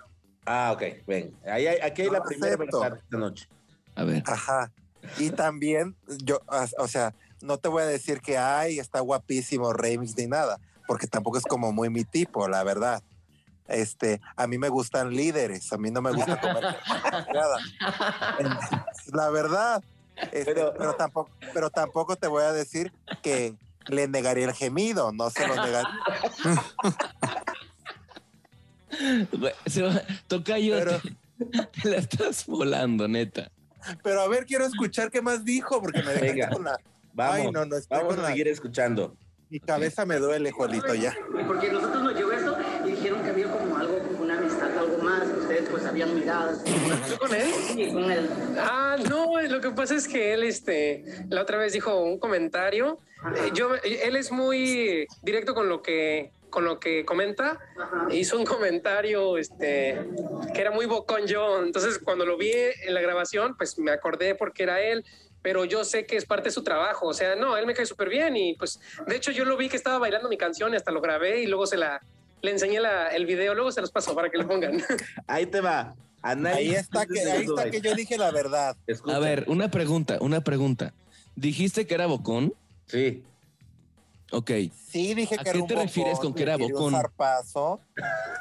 [0.47, 1.37] Ah, ok, ven.
[1.45, 3.47] Ahí hay- aquí hay No la primera verdad esta noche.
[3.95, 4.73] A ver, Ajá.
[5.19, 6.41] Y también, yo,
[6.79, 11.07] o sea, no te voy a decir que, ay, está guapísimo Remix ni nada, porque
[11.07, 13.03] tampoco es como muy mi tipo, la verdad.
[13.69, 16.63] Este, a mí me gustan líderes, a mí no me gusta comer
[17.35, 17.59] nada.
[19.13, 19.83] La verdad.
[20.17, 23.55] Este, Pero- pero, tampoco, pero tampoco te voy a decir que
[23.89, 25.89] le negaría el gemido, no se lo negaría.
[30.29, 33.51] tocayo, Pero- te, te la estás volando, neta.
[34.05, 36.33] Pero a ver, quiero escuchar qué más dijo, porque me Venga.
[36.35, 36.79] dejaste con la.
[37.15, 39.17] Vamos, Ay, no, no, estoy vamos con a la- seguir escuchando.
[39.51, 41.15] Mi cabeza me duele, Juanito, ya.
[41.47, 44.97] Porque nosotros nos llegó esto y dijeron que había como algo, como una amistad, algo
[45.03, 46.65] más, que ustedes pues habían miradas.
[46.65, 47.49] ¿Tú con él?
[47.75, 48.29] Sí, con él.
[48.59, 52.99] Ah, no, lo que pasa es que él, este, la otra vez dijo un comentario.
[53.37, 57.59] Eh, yo, él es muy directo con lo que, con lo que comenta.
[57.79, 58.09] Ajá.
[58.11, 60.01] Hizo un comentario, este,
[60.55, 61.63] que era muy bocón yo.
[61.63, 65.05] Entonces, cuando lo vi en la grabación, pues me acordé porque era él.
[65.43, 67.09] Pero yo sé que es parte de su trabajo.
[67.09, 68.37] O sea, no, él me cae súper bien.
[68.37, 71.01] Y pues, de hecho, yo lo vi que estaba bailando mi canción y hasta lo
[71.01, 72.01] grabé y luego se la,
[72.43, 73.55] le enseñé la- el video.
[73.55, 74.73] Luego se los paso para que lo pongan.
[75.27, 75.95] Ahí te va.
[76.25, 78.77] Análisis Ahí está que, ahí está que yo dije la verdad.
[78.87, 79.17] Escucha.
[79.17, 80.95] A ver, una pregunta, una pregunta.
[81.35, 82.55] ¿Dijiste que era bocón?
[82.87, 83.25] Sí.
[84.31, 84.51] Ok.
[84.89, 86.95] Sí, dije ¿A que qué era un te refieres con que era bocón?
[86.95, 87.03] Un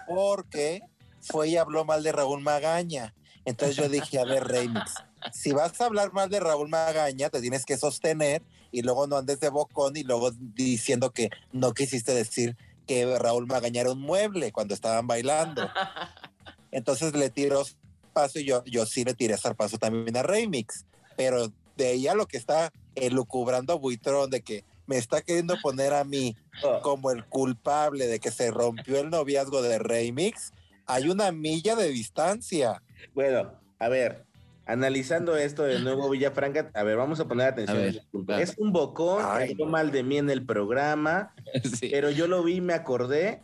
[0.08, 0.82] porque
[1.22, 3.14] fue y habló mal de Raúl Magaña.
[3.46, 4.94] Entonces yo dije, a ver, Remix,
[5.34, 9.18] si vas a hablar mal de Raúl Magaña, te tienes que sostener y luego no
[9.18, 12.56] andes de bocón y luego diciendo que no quisiste decir
[12.92, 15.62] que Raúl Magaña un mueble cuando estaban bailando.
[16.72, 17.64] Entonces le tiró
[18.12, 22.28] paso y yo, yo sí le tiré zarpazo también a Remix, pero de ella lo
[22.28, 27.26] que está elucubrando Buitrón de que me está queriendo poner a mí Oh, como el
[27.26, 30.52] culpable de que se rompió el noviazgo de Remix,
[30.86, 32.84] hay una milla de distancia.
[33.14, 34.26] Bueno, a ver.
[34.72, 37.78] Analizando esto de nuevo, Villafranca, a ver, vamos a poner atención.
[37.78, 38.42] A ver.
[38.42, 39.52] Es un bocón, Ay.
[39.52, 41.34] habló mal de mí en el programa,
[41.78, 41.90] Sí.
[41.92, 43.42] pero yo lo vi, me acordé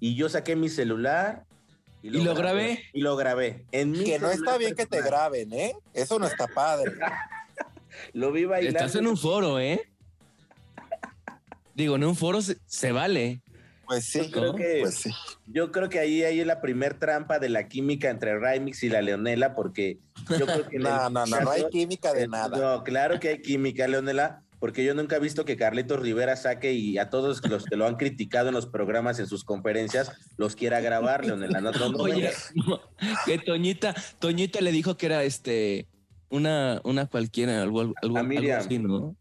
[0.00, 1.44] y yo saqué mi celular.
[2.02, 2.82] ¿Y lo grabé?
[2.94, 3.66] Y lo grabé.
[3.72, 5.74] En mi Que no está bien que te graben, ¿eh?
[5.92, 6.92] Eso no está padre.
[8.12, 8.78] Lo vi bailando.
[8.78, 9.80] Estás en un foro, ¿eh?
[11.74, 13.40] Digo, en un foro se, se vale.
[13.86, 15.10] Pues sí, Yo creo que- pues sí.
[15.46, 19.02] Yo creo que ahí hay la primer trampa de la química entre Remix y la
[19.02, 20.76] Leonela, porque yo creo que...
[20.76, 22.56] en el No, no, no, no hay química de nada.
[22.56, 26.72] No, claro que hay química, Leonela, porque yo nunca he visto que Carlitos Rivera saque
[26.72, 30.56] y a todos los que lo han criticado en los programas, en sus conferencias, los
[30.56, 31.60] quiera grabar, Leonela.
[31.60, 32.30] No, no, no, Oye,
[33.26, 35.86] que Toñita, Toñita le dijo que era este
[36.30, 39.14] una, una cualquiera, algo, algo, algo así, ¿no?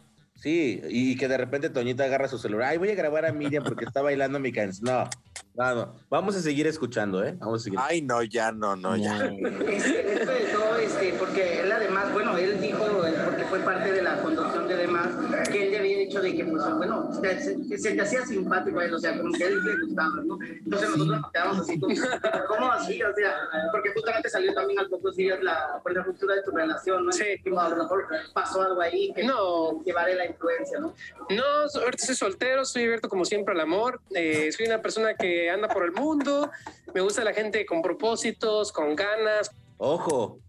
[0.44, 2.72] Sí, y que de repente Toñita agarra su celular.
[2.72, 4.84] Ay, voy a grabar a Miriam porque está bailando mi canción.
[4.84, 5.10] No,
[5.56, 5.96] no, no.
[6.10, 7.38] Vamos a seguir escuchando, ¿eh?
[7.40, 7.80] Vamos a seguir.
[7.82, 9.26] Ay, no, ya, no, no, ya.
[9.26, 12.86] Este, esto de todo, este, porque él además, bueno, él dijo,
[13.24, 15.08] porque fue parte de la conducción de demás,
[15.50, 18.80] que él le había dicho de que, pues, bueno, se, se, se te hacía simpático
[18.80, 20.38] a él, o sea, como que a él le gustaba, ¿no?
[20.42, 21.96] Entonces nosotros nos quedamos así como,
[22.48, 23.04] ¿cómo así?
[23.04, 23.34] O sea,
[23.72, 27.12] porque justamente salió también al pocos días la, por la ruptura de tu relación, ¿no?
[27.12, 27.24] Sí.
[27.44, 29.82] Y a lo mejor pasó algo ahí que No.
[29.86, 30.94] que vale la influencia, ¿no?
[31.30, 31.44] No,
[31.84, 34.02] ahorita soy soltero, soy abierto como siempre al amor.
[34.16, 36.50] eh, soy una persona que anda por el mundo.
[36.94, 39.52] Me gusta la gente con propósitos, con ganas.
[39.78, 40.40] Ojo,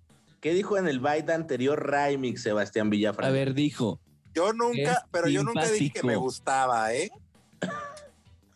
[0.40, 3.28] ¿qué dijo en el baile anterior Raimix, Sebastián Villafranca?
[3.28, 3.98] A ver, dijo.
[4.34, 7.10] Yo nunca, Es pero yo nunca dije que me gustaba, ¿eh?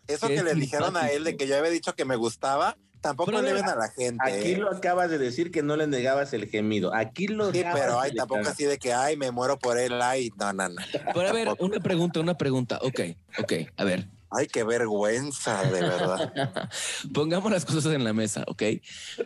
[0.06, 2.76] Eso Es que le dijeron a él de que yo había dicho que me gustaba,
[3.00, 4.22] tampoco Pero le ven a la gente.
[4.24, 4.56] Aquí ¿eh?
[4.56, 6.94] lo acabas de decir que no le negabas el gemido.
[6.94, 10.32] Aquí lo Sí, pero ay, tampoco así de que, ay, me muero por él, ay,
[10.38, 10.82] no, no, no.
[11.14, 12.78] Pero a ver, una pregunta, una pregunta.
[12.82, 13.00] Ok,
[13.38, 14.08] ok, a ver.
[14.30, 16.32] Ay, qué vergüenza, de verdad.
[17.14, 18.62] Pongamos las cosas en la mesa, ¿ok?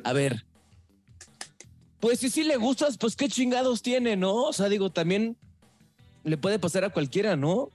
[0.04, 0.44] A ver.
[1.98, 4.34] Pues si sí le gustas, pues qué chingados tiene, ¿no?
[4.34, 5.36] O sea, digo, también
[6.24, 7.70] le puede pasar a cualquiera, ¿no?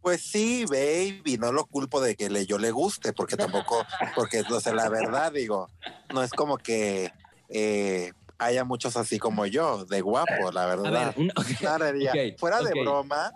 [0.00, 4.40] Pues sí, baby, no lo culpo de que le, yo le guste, porque tampoco, porque,
[4.40, 5.70] o sea, la verdad, digo,
[6.12, 7.12] no es como que
[7.48, 11.14] eh, haya muchos así como yo, de guapo, la verdad.
[11.14, 13.30] ver, Nada, fuera de broma,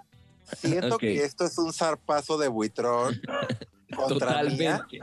[0.57, 3.21] siento que esto es un zarpazo de buitrón
[3.95, 4.85] contra mía.
[4.89, 5.01] totalmente.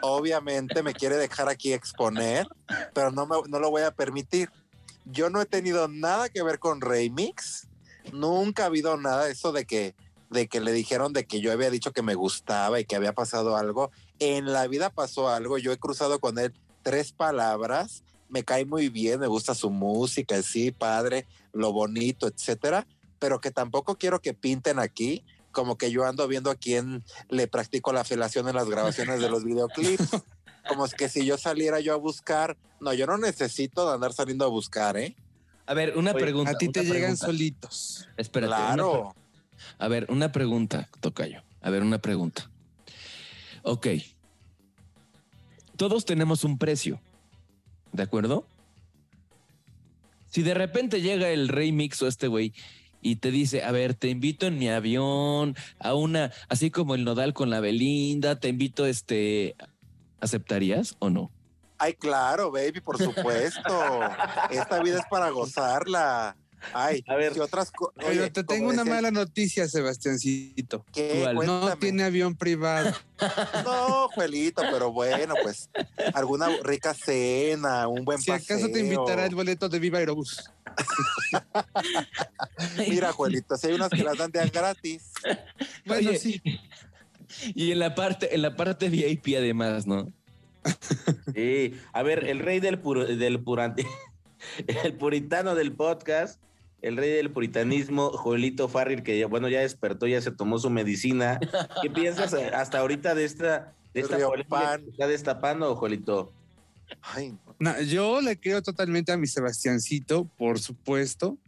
[0.00, 2.46] Obviamente me quiere dejar aquí exponer,
[2.94, 4.48] pero no, me, no lo voy a permitir.
[5.04, 7.68] Yo no he tenido nada que ver con Remix.
[8.12, 9.94] Nunca ha habido nada de eso de que,
[10.30, 13.12] de que le dijeron de que yo había dicho que me gustaba y que había
[13.12, 13.90] pasado algo.
[14.18, 15.58] En la vida pasó algo.
[15.58, 18.04] Yo he cruzado con él tres palabras.
[18.28, 22.86] Me cae muy bien, me gusta su música, sí, padre, lo bonito, etcétera.
[23.18, 27.46] Pero que tampoco quiero que pinten aquí como que yo ando viendo a quién le
[27.46, 30.08] practico la felación en las grabaciones de los videoclips.
[30.68, 34.12] Como es que si yo saliera yo a buscar, no, yo no necesito de andar
[34.12, 35.16] saliendo a buscar, ¿eh?
[35.66, 36.50] A ver, una Oye, pregunta.
[36.52, 37.26] A ti te llegan pregunta.
[37.26, 38.08] solitos.
[38.16, 38.54] Espérate.
[38.54, 39.14] claro.
[39.78, 41.42] a ver, una pregunta, Tocayo.
[41.60, 42.50] A ver, una pregunta.
[43.62, 43.86] Ok.
[45.76, 47.00] Todos tenemos un precio.
[47.92, 48.46] ¿De acuerdo?
[50.30, 52.54] Si de repente llega el Rey Mix o este güey
[53.02, 57.04] y te dice, a ver, te invito en mi avión a una, así como el
[57.04, 59.56] nodal con la Belinda, te invito, este,
[60.22, 61.30] ¿aceptarías o no?
[61.78, 64.00] Ay, claro, baby, por supuesto.
[64.50, 66.36] Esta vida es para gozarla.
[66.72, 67.34] Ay, A ver.
[67.34, 70.84] si otras Pero Oye, te tengo una mala noticia, Sebastiancito.
[70.92, 71.28] ¿Qué?
[71.44, 72.92] No tiene avión privado.
[73.64, 75.70] No, Juelito, pero bueno, pues
[76.12, 78.84] alguna rica cena, un buen Si acaso te paseo.
[78.84, 80.50] invitará el boleto de Viva Aerobús.
[82.88, 85.12] Mira, Juelito, si hay unas que las dan de gratis.
[85.84, 86.42] Bueno, Oye, sí.
[87.54, 90.12] Y en la parte, en la parte VIP además, ¿no?
[91.34, 93.86] Sí, a ver, el rey del, pur- del puranti-
[94.84, 96.40] el puritano del podcast,
[96.82, 100.70] el rey del puritanismo, Joelito Farril, que ya, bueno, ya despertó, ya se tomó su
[100.70, 101.38] medicina.
[101.82, 104.16] ¿Qué piensas hasta ahorita de esta, de esta
[104.84, 106.32] que está destapando, Joelito?
[107.00, 111.38] Ay, No, yo le creo totalmente a mi Sebastiancito, por supuesto.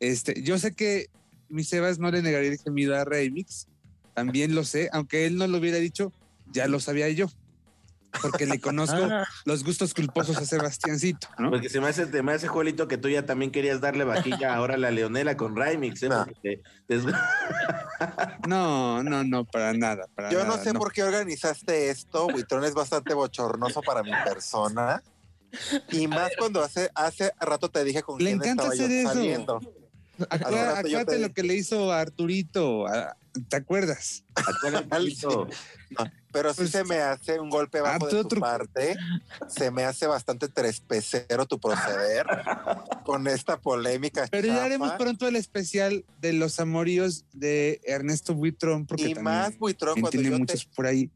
[0.00, 1.06] Este, yo sé que
[1.48, 3.66] mi Sebas no le negaría el gemido a Remix.
[4.16, 6.10] También lo sé, aunque él no lo hubiera dicho,
[6.50, 7.26] ya lo sabía yo.
[8.22, 9.26] Porque le conozco Ah.
[9.44, 11.50] los gustos culposos a Sebastiancito, ¿no?
[11.50, 14.54] Porque se me hace, te me hace, Joelito, que tú ya también querías darle vaquilla
[14.54, 16.08] ahora a la Leonela con Rymix, ¿eh?
[16.08, 16.24] No.
[16.24, 17.02] Porque te- te-
[18.48, 20.06] No, no, no, para nada.
[20.14, 22.26] Para Yo no sé por qué organizaste esto.
[22.28, 25.02] Buitrón es bastante bochornoso para mi persona.
[25.90, 29.12] Y más cuando hace, hace rato te dije con Le quién encanta estaba yo eso.
[29.12, 29.60] saliendo.
[30.30, 32.86] Acuérdate, te- lo que le hizo a Arturito.
[32.86, 33.16] a-
[33.50, 34.24] ¿Te acuerdas?
[34.90, 35.46] Joelito.
[36.32, 38.96] Pero sí Pues, se me hace un golpe bajo ah, de tú tu otro- parte.
[39.48, 42.26] Se me hace bastante trespecero tu proceder
[43.04, 44.26] con esta polémica.
[44.30, 44.64] Pero ya chafa.
[44.66, 49.94] haremos pronto el especial de los amoríos de Ernesto Buitrón, porque Y también, más, Buitrón,
[49.94, 51.10] cuando tiene yo te, muchos por ahí.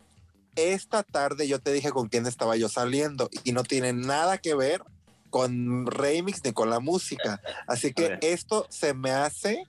[0.56, 4.54] esta tarde yo te dije con quién estaba yo saliendo y no tiene nada que
[4.54, 4.82] ver
[5.30, 7.40] con remix ni con la música.
[7.66, 9.64] Así que esto se me hace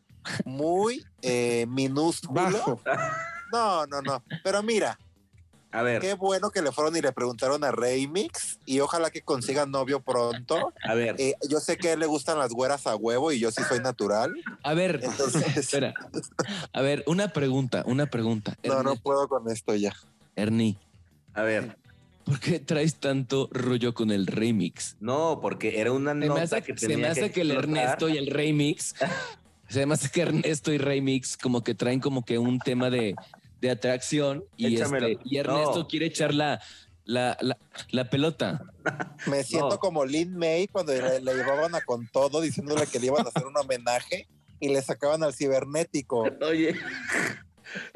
[0.45, 2.41] muy eh, minúsculo.
[2.41, 2.81] Bajo.
[3.51, 4.23] No, no, no.
[4.43, 4.97] Pero mira,
[5.71, 9.21] A ver, qué bueno que le fueron y le preguntaron a Remix y ojalá que
[9.21, 10.73] consigan novio pronto.
[10.83, 11.15] a ver.
[11.17, 13.61] Eh, yo sé que a él le gustan las güeras a huevo y yo sí
[13.67, 14.33] soy natural.
[14.63, 15.93] A ver, Entonces, espera.
[16.73, 18.55] A ver, una pregunta, una pregunta.
[18.63, 19.93] no, no puedo con esto ya.
[20.35, 20.77] Ernie,
[21.33, 21.77] A ver,
[22.31, 24.95] ¿por qué traes tanto rollo con el remix?
[24.99, 27.51] no, porque era una Se me nota hace que se me hace que, el.
[27.51, 28.95] Ernesto y el remix,
[29.69, 33.15] se me hace que Ernesto y remix como que traen como que un tema de,
[33.59, 35.87] de atracción y, este, y Ernesto No.
[35.87, 36.61] quiere echar la,
[37.03, 37.57] La, la,
[37.89, 38.61] la pelota.
[39.27, 39.79] Me siento No.
[39.79, 43.29] como Lin May cuando le, le llevaban a con todo diciéndole que le iban a
[43.29, 44.27] hacer un homenaje
[44.59, 46.29] y le sacaban al cibernético.
[46.47, 46.75] Oye,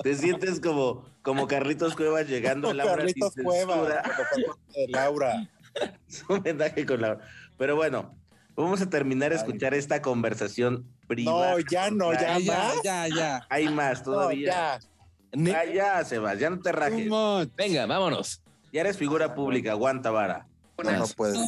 [0.04, 4.02] te sientes como, como Carlitos Cuevas llegando a Laura Carlitos sin Cueva, censura.
[4.04, 5.50] cuando fue el corte de Laura.
[6.08, 7.20] Su homenaje con Laura.
[7.58, 8.16] Pero bueno,
[8.56, 11.52] vamos a terminar de escuchar esta conversación privada.
[11.52, 12.76] No, ya no, ya Ya, más.
[12.84, 13.48] ya, ya.
[13.50, 14.48] Hay más No, todavía.
[14.48, 14.80] ya.
[15.58, 17.10] Ah, ya, Sebas, ya no te rajes.
[17.58, 18.42] Venga, vámonos.
[18.72, 20.48] Ya eres figura pública, aguanta vara.
[20.84, 21.40] No, no puedes.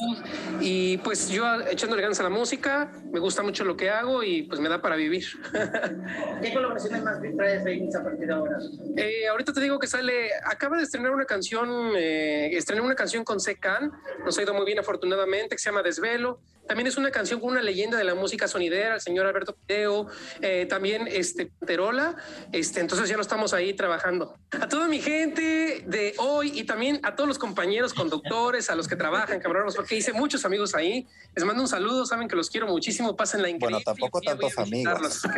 [0.61, 4.43] Y pues yo echándole ganas a la música, me gusta mucho lo que hago y
[4.43, 5.25] pues me da para vivir.
[6.41, 8.57] ¿Qué colaboraciones más traes Remix a partir de ahora?
[8.95, 13.25] Eh, ahorita te digo que sale, acaba de estrenar una canción, eh, estrenó una canción
[13.25, 13.91] con Secan,
[14.23, 16.39] nos ha ido muy bien afortunadamente, que se llama Desvelo.
[16.67, 20.07] También es una canción con una leyenda de la música sonidera, el señor Alberto Pideo,
[20.41, 22.15] eh, también este Terola,
[22.51, 24.37] este, entonces ya lo estamos ahí trabajando.
[24.51, 28.87] A toda mi gente de hoy y también a todos los compañeros conductores, a los
[28.87, 31.07] que trabajan, cabrones, porque hice muchos amigos ahí.
[31.35, 33.83] Les mando un saludo, saben que los quiero muchísimo, pasen la increíble.
[33.83, 35.23] Bueno, tampoco tantos amigos.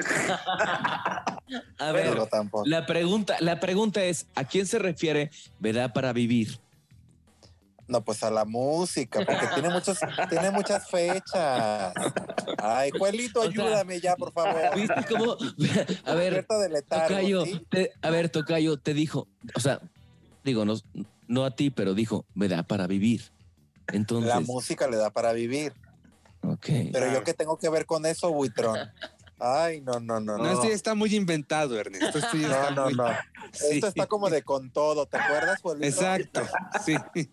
[1.80, 2.66] A ver, Pero tampoco.
[2.66, 5.94] la pregunta, la pregunta es, ¿a quién se refiere ¿verdad?
[5.94, 6.60] para vivir?
[7.90, 9.98] No, pues a la música, porque tiene muchos,
[10.30, 11.96] tiene muchas fechas.
[12.58, 14.62] Ay, Juelito, O sea, ayúdame ya, por favor.
[14.76, 15.36] ¿Viste cómo?
[16.06, 17.66] A ver, letargo, Tocayo, ¿sí?
[17.72, 19.82] te- a ver, Tocayo, te dijo, o sea,
[20.44, 20.76] digo, no,
[21.28, 23.24] no a ti, pero dijo, me da para vivir.
[23.88, 25.74] Entonces, La música le da para vivir.
[26.44, 26.68] ok.
[26.94, 28.78] Pero yo qué tengo que ver con eso, Buitrón.
[29.40, 30.52] Ay, no, no, no, No, no.
[30.52, 32.20] esto ya está muy inventado, Ernesto.
[32.20, 33.08] Esto ya No, está no, muy- no.
[33.54, 33.66] Sí.
[33.72, 35.88] Esto está como de con todo, ¿te acuerdas, Juelito?
[35.88, 36.42] Exacto,
[36.86, 36.96] sí.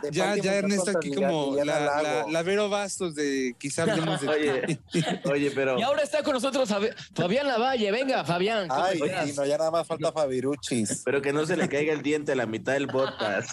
[0.00, 4.80] De Ya, ya Ernesto aquí como la, la, Vero Bastos de quizá hablemos de Oye,
[5.24, 7.90] oye, pero Y ahora está con nosotros Fabi- Fabián Lavalle.
[7.90, 8.68] Venga, Fabián.
[8.68, 11.02] ¿cómo Ay, sí, no, ya nada más falta Fabiruchis.
[11.04, 13.50] pero que no se le caiga el diente a la mitad del podcast.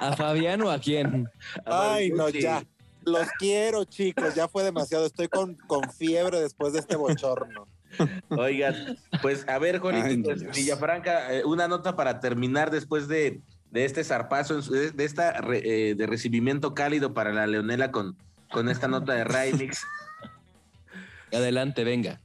[0.00, 1.28] ¿A Fabián o a quién?
[1.66, 2.64] Ay, no, ya.
[3.10, 4.34] Los quiero, chicos.
[4.34, 5.06] Ya fue demasiado.
[5.06, 7.66] Estoy con, con fiebre después de este bochorno.
[8.30, 10.44] Oigan, pues a ver, Dios.
[10.54, 13.40] Villafranca, eh, una nota para terminar después de,
[13.70, 18.16] de este zarpazo, de, de esta re- eh, de recibimiento cálido para la Leonela con,
[18.50, 19.84] con esta nota de Raimix.
[21.32, 22.20] Adelante, venga.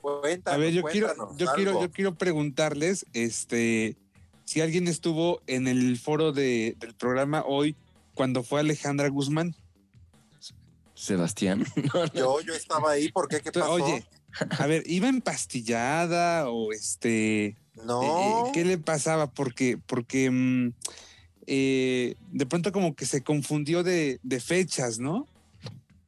[0.00, 3.96] Cuéntanos, A ver, yo quiero, yo quiero, yo quiero preguntarles, este,
[4.44, 7.74] si alguien estuvo en el foro de- del programa hoy
[8.14, 9.54] cuando fue Alejandra Guzmán.
[10.94, 11.64] Sebastián.
[12.14, 13.10] Yo, yo estaba ahí.
[13.10, 13.40] ¿Por qué?
[13.40, 13.72] ¿Qué pasó?
[13.72, 14.04] Oye,
[14.58, 17.56] a ver, ¿iba empastillada o este?
[17.84, 18.02] no.
[18.02, 18.06] eh,
[18.48, 19.30] eh, ¿Qué le pasaba?
[19.30, 20.72] Porque, porque mm,
[21.46, 25.26] eh, de pronto como que se confundió de, de fechas, ¿no?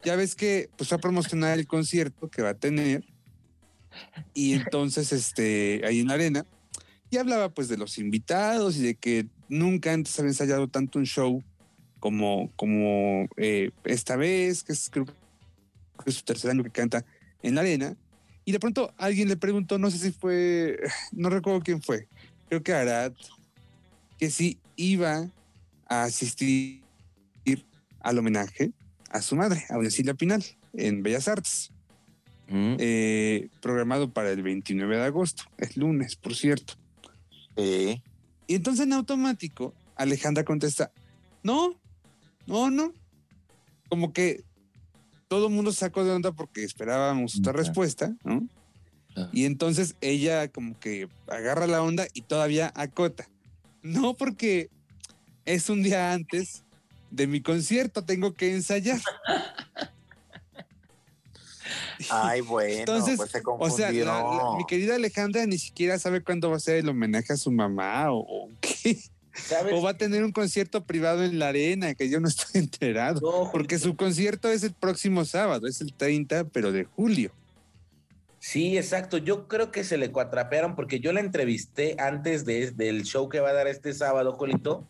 [0.04, 3.04] Ya ves que pues va a promocionar el concierto que va a tener
[4.34, 6.46] y entonces este ahí en la arena
[7.10, 11.06] y hablaba pues de los invitados y de que nunca antes había ensayado tanto un
[11.06, 11.42] show
[12.06, 15.12] como como eh, esta vez que es creo que
[16.06, 17.04] es su tercer año que canta
[17.42, 17.96] en la arena
[18.44, 20.78] y de pronto alguien le preguntó no sé si fue
[21.12, 22.06] no recuerdo quién fue
[22.48, 23.12] creo que Arad
[24.18, 25.28] que si iba
[25.88, 26.82] a asistir
[28.00, 28.70] al homenaje
[29.10, 30.44] a su madre a Silvia Pinal
[30.74, 31.72] en Bellas Artes
[32.48, 36.74] Mm, eh, programado para el 29 de agosto, es lunes, por cierto.
[37.56, 38.02] Sí.
[38.46, 40.92] Y entonces en automático, Alejandra contesta,
[41.42, 41.74] no,
[42.46, 42.92] no, no.
[43.88, 44.42] Como que
[45.28, 47.58] todo el mundo sacó de onda porque esperábamos otra Claro.
[47.66, 48.46] respuesta, ¿no?
[49.14, 49.30] Claro.
[49.32, 53.28] Y entonces ella como que agarra la onda y todavía acota.
[53.82, 54.68] No porque
[55.44, 56.64] es un día antes
[57.10, 59.00] de mi concierto, tengo que ensayar.
[62.10, 66.22] Ay, bueno, Entonces, pues se O sea, la- la- mi querida Alejandra ni siquiera sabe
[66.22, 68.98] cuándo va a ser el homenaje a su mamá o, o qué.
[69.36, 69.72] ¿Sabes?
[69.74, 73.20] O va a tener un concierto privado en la arena, que yo no estoy enterado.
[73.20, 77.30] No, Porque su concierto es el próximo sábado, es el 30, pero de julio.
[78.38, 79.18] Sí, exacto.
[79.18, 83.40] Yo creo que se le cuatrapearon porque yo la entrevisté antes de, del show que
[83.40, 84.88] va a dar este sábado, Jolito,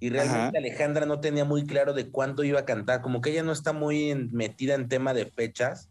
[0.00, 0.58] y realmente Ajá.
[0.58, 3.72] Alejandra no tenía muy claro de cuándo iba a cantar, como que ella no está
[3.72, 5.88] muy en- metida en tema de fechas.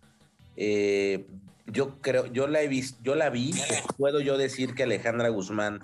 [0.57, 1.25] Eh,
[1.67, 3.51] yo creo, yo la he visto, yo la vi,
[3.97, 5.83] puedo yo decir que Alejandra Guzmán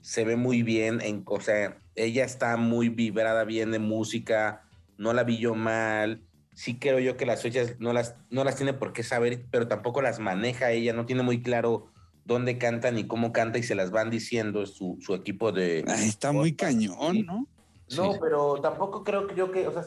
[0.00, 4.62] se ve muy bien, en, o sea, ella está muy vibrada bien de música,
[4.96, 6.22] no la vi yo mal,
[6.54, 9.68] sí creo yo que las fechas no las, no las tiene por qué saber, pero
[9.68, 11.88] tampoco las maneja ella, no tiene muy claro
[12.24, 15.84] dónde canta ni cómo canta y se las van diciendo su, su equipo de...
[15.88, 17.46] Ay, está muy cañón, ¿no?
[17.96, 18.18] No, Sí.
[18.20, 19.82] pero tampoco creo que yo que, o sea,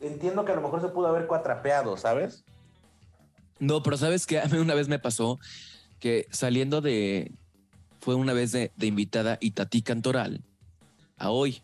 [0.00, 2.44] entiendo que a lo mejor se pudo haber cuatrapeado, ¿sabes?
[3.58, 5.38] No, pero sabes que a mí una vez me pasó
[5.98, 7.32] que saliendo de.
[8.04, 10.42] Fue una vez de, de invitada Itatí Cantoral.
[11.16, 11.62] a hoy.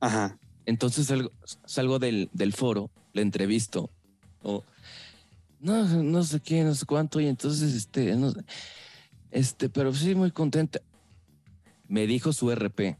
[0.00, 0.38] Ajá.
[0.64, 1.30] Entonces salgo,
[1.66, 3.90] salgo del, del foro, le entrevisto.
[4.42, 4.64] O,
[5.60, 7.20] no, no sé qué, no sé cuánto.
[7.20, 8.32] Y entonces, este, no
[9.30, 10.80] este, pero sí, muy contenta.
[11.86, 12.96] Me dijo su RP,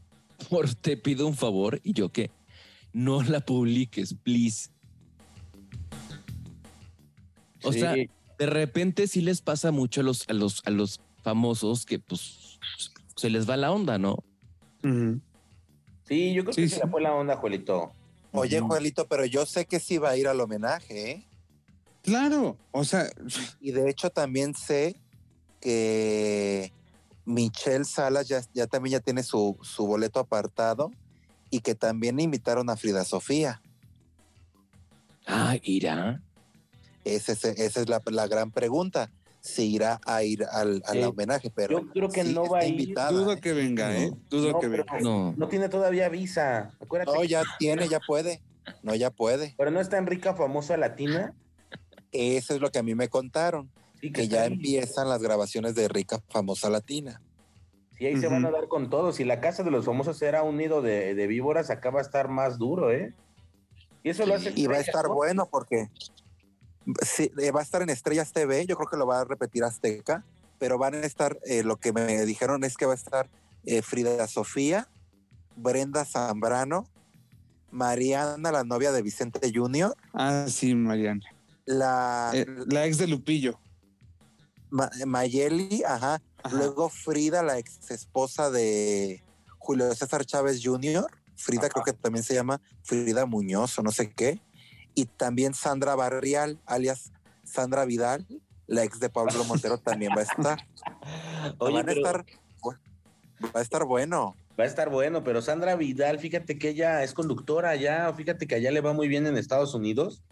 [0.51, 1.81] por te pido un favor.
[1.83, 2.29] Y yo qué,
[2.93, 4.69] no la publiques, please.
[7.63, 7.79] O Sí.
[7.79, 11.97] sea, de repente sí les pasa mucho a los, a los, a los famosos que
[11.97, 12.44] pues
[13.15, 14.17] se les va la onda, ¿no?
[16.07, 16.75] Sí, yo creo Sí, que sí.
[16.75, 17.91] se le fue la onda, Juelito.
[18.31, 18.59] Oye.
[18.59, 21.27] Juelito, pero yo sé que sí va a ir al homenaje, ¿eh?
[22.03, 23.09] Claro, o sea,
[23.59, 24.95] Y de hecho también sé
[25.59, 26.71] que
[27.25, 30.91] Michelle Salas ya, ya también ya tiene su, su boleto apartado
[31.49, 33.61] y que también invitaron a Frida Sofía.
[35.25, 36.21] Ah, irá.
[37.03, 39.09] Ese esa es la, la gran pregunta.
[39.45, 41.03] Si irá a ir al, al Sí.
[41.03, 42.71] homenaje, pero Yo creo que sí no va a ir.
[42.81, 43.39] invitada, dudo ¿eh?
[43.39, 44.11] que venga, ¿eh?
[44.27, 44.99] Dudo No, que venga.
[45.01, 45.35] No.
[45.37, 46.71] No tiene todavía visa.
[46.81, 47.15] Acuérdate.
[47.15, 48.41] No, ya tiene, ya puede.
[48.81, 49.53] No, ya puede.
[49.55, 51.35] Pero no es tan rica, famosa latina.
[52.11, 53.69] Eso es lo que a mí me contaron,
[54.01, 54.53] Sí, que ya ahí.
[54.53, 57.21] empiezan las grabaciones de Rica Famosa Latina.
[57.99, 59.11] Sí, ahí se van a dar con todo.
[59.13, 62.01] Si la casa de los famosos era un nido de, de víboras, acá va a
[62.01, 63.13] estar más duro, ¿eh?
[64.03, 64.53] Y eso lo hace.
[64.55, 65.13] Y va a estar ¿no?
[65.13, 65.87] bueno porque
[67.01, 69.63] sí, eh, va a estar en Estrellas TV, yo creo que lo va a repetir
[69.63, 70.23] Azteca,
[70.59, 73.29] pero van a estar, eh, lo que me dijeron es que va a estar
[73.65, 74.87] eh, Frida Sofía,
[75.55, 76.85] Brenda Zambrano,
[77.71, 81.21] Mariana, la novia de Vicente Junior, Ah, sí, Mariana.
[81.65, 83.59] la Eh, la ex de Lupillo.
[84.69, 86.55] Ma- Mayeli, ajá, Ajá.
[86.57, 89.23] luego Frida, la ex esposa de
[89.59, 91.05] Julio César Chávez Jr.,
[91.37, 94.39] Frida creo que también se llama Frida Muñoz o no sé qué,
[94.95, 97.11] y también Sandra Barrial, alias
[97.43, 98.25] Sandra Vidal,
[98.67, 100.67] la ex de Pablo Montero también va a estar.
[101.59, 102.25] Oye, Van a pero estar,
[103.55, 104.35] va a estar bueno.
[104.59, 108.55] va a estar bueno, pero Sandra Vidal, fíjate que ella es conductora allá, fíjate que
[108.55, 110.23] allá le va muy bien en Estados Unidos.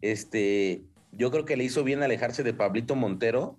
[0.00, 3.58] Este, yo creo que le hizo bien alejarse de Pablito Montero,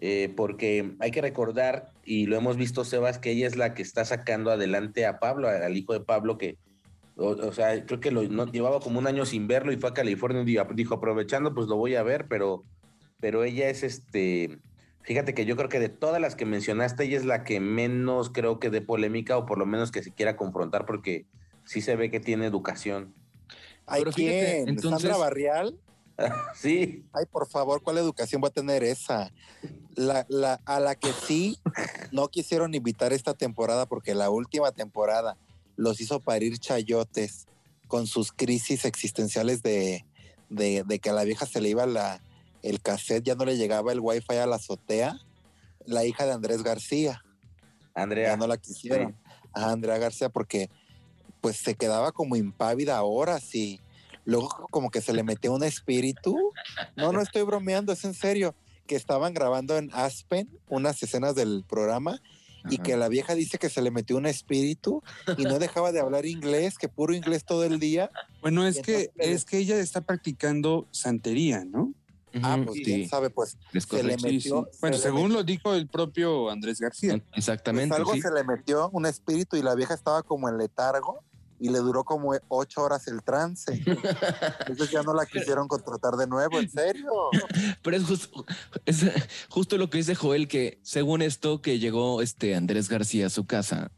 [0.00, 3.82] eh, porque hay que recordar, y lo hemos visto, Sebas, que ella es la que
[3.82, 6.56] está sacando adelante a Pablo, al hijo de Pablo, que,
[7.18, 9.90] o, o sea, creo que lo, no, llevaba como un año sin verlo y fue
[9.90, 12.64] a California y dijo, aprovechando, pues lo voy a ver, pero,
[13.20, 14.60] pero ella es este,
[15.02, 18.30] fíjate que yo creo que de todas las que mencionaste, ella es la que menos
[18.30, 21.26] creo que dé polémica o por lo menos que se quiera confrontar porque
[21.64, 23.14] sí se ve que tiene educación.
[23.86, 24.68] ¿Hay Pero fíjate, quién?
[24.68, 25.78] entonces- ¿Sandra Barrial?
[26.54, 29.32] Sí, Ay, por favor, ¿cuál educación va a tener esa?
[29.94, 31.58] La, la, a la que sí
[32.10, 35.36] no quisieron invitar esta temporada porque la última temporada
[35.78, 37.46] los hizo parir chayotes
[37.86, 40.04] con sus crisis existenciales de,
[40.50, 42.20] de, de que a la vieja se le iba la,
[42.62, 45.18] el cassette, ya no le llegaba el wifi a la azotea.
[45.86, 47.22] La hija de Andrés García,
[47.94, 48.30] Andrea.
[48.30, 49.16] ya no la quisieron.
[49.54, 50.68] A Andrea García porque
[51.40, 53.80] pues se quedaba como impávida horas y
[54.24, 56.36] luego como que se le metió un espíritu.
[56.96, 58.54] No, no estoy bromeando, es en serio.
[58.86, 62.20] Que estaban grabando en Aspen unas escenas del programa
[62.70, 65.02] y que la vieja dice que se le metió un espíritu
[65.36, 68.10] y no dejaba de hablar inglés, que puro inglés todo el día.
[68.40, 71.92] Bueno, es que, es que ella está practicando santería, ¿no?
[72.42, 74.28] Ah, pues sí, quién sabe, pues es se le correcto.
[74.28, 74.48] Sí, sí.
[74.48, 74.70] metió.
[74.80, 77.12] Bueno, se le según lo dijo el propio Andrés García.
[77.12, 77.94] Pues Exactamente.
[77.94, 78.20] algo sí.
[78.20, 81.24] se le metió un espíritu y la vieja estaba como en letargo
[81.60, 83.82] y le duró como ocho horas el trance.
[84.60, 87.10] Entonces ya no la quisieron contratar de nuevo, en serio.
[87.82, 88.44] Pero es justo,
[88.86, 89.04] es
[89.48, 93.46] justo lo que dice Joel, que según esto que llegó este Andrés García a su
[93.46, 93.90] casa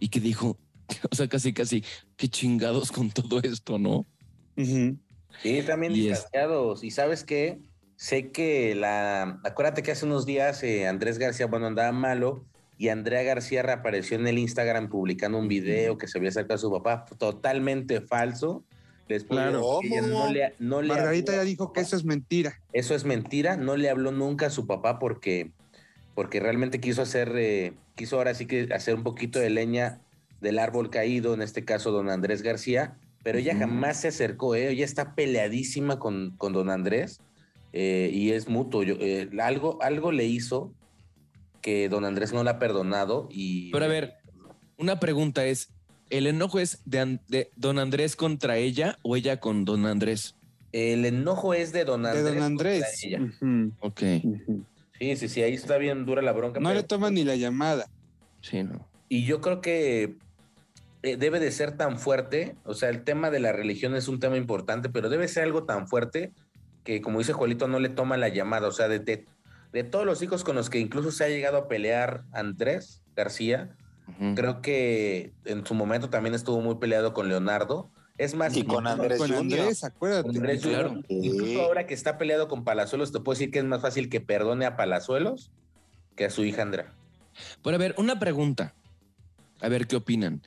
[0.00, 0.56] y que dijo,
[1.10, 1.84] o sea, casi, casi,
[2.16, 4.06] qué chingados con todo esto, ¿no?
[4.56, 4.96] Ujú.
[5.42, 6.82] Sí, también Y es- distanciados.
[6.82, 7.58] Y sabes qué?
[7.98, 9.40] Sé que la.
[9.44, 12.44] Acuérdate que hace unos días eh, Andrés García, bueno, andaba malo
[12.78, 16.58] y Andrea García reapareció en el Instagram publicando un video que se había sacado a
[16.58, 17.04] su papá.
[17.18, 18.64] Totalmente falso.
[19.08, 19.80] Les puedo Claro.
[20.08, 22.60] no le, no le Margarita habló ya dijo que eso es mentira.
[22.72, 25.52] Eso es mentira, no le habló nunca a su papá porque,
[26.14, 30.00] porque realmente quiso hacer, eh, quiso ahora sí que hacer un poquito de leña
[30.40, 34.70] del árbol caído, en este caso don Andrés García, pero ella jamás se acercó, ¿eh?
[34.70, 37.20] ella está peleadísima con, con don Andrés
[37.72, 38.82] eh, y es mutuo.
[38.82, 40.72] Yo, eh, algo, algo le hizo
[41.66, 43.72] que don Andrés no la ha perdonado y...
[43.72, 44.14] Pero a ver,
[44.78, 45.70] una pregunta es,
[46.10, 50.36] ¿el enojo es de, de don Andrés contra ella o ella con don Andrés?
[50.70, 52.24] El enojo es de don De Andrés.
[52.24, 53.02] don contra Andrés.
[53.04, 53.20] ella.
[53.80, 54.00] Ok.
[55.00, 56.60] Sí, sí, sí, ahí está bien dura la bronca.
[56.60, 57.88] No pero- le toman ni la llamada.
[58.40, 58.86] sí, no.
[59.08, 60.14] Y yo creo que
[61.02, 64.20] eh, debe de ser tan fuerte, o sea, el tema de la religión es un
[64.20, 66.30] tema importante, pero debe ser algo tan fuerte
[66.84, 69.24] que, como dice Juelito, no le toma la llamada, o sea, de, de,
[69.76, 73.76] de todos los hijos con los que incluso se ha llegado a pelear Andrés García.
[74.34, 77.90] Creo que en su momento también estuvo muy peleado con Leonardo.
[78.16, 79.34] Es más, Y con Andrés Con.
[79.34, 80.28] Andrés, acuérdate.
[80.28, 81.02] con Andrés Claro.
[81.08, 84.22] Incluso ahora que está peleado con Palazuelos, te puedo decir que es más fácil que
[84.22, 85.50] perdone a Palazuelos
[86.14, 86.94] que a su hija Andrea.
[87.62, 88.72] Pero a ver, una pregunta.
[89.60, 90.40] A ver qué opinan.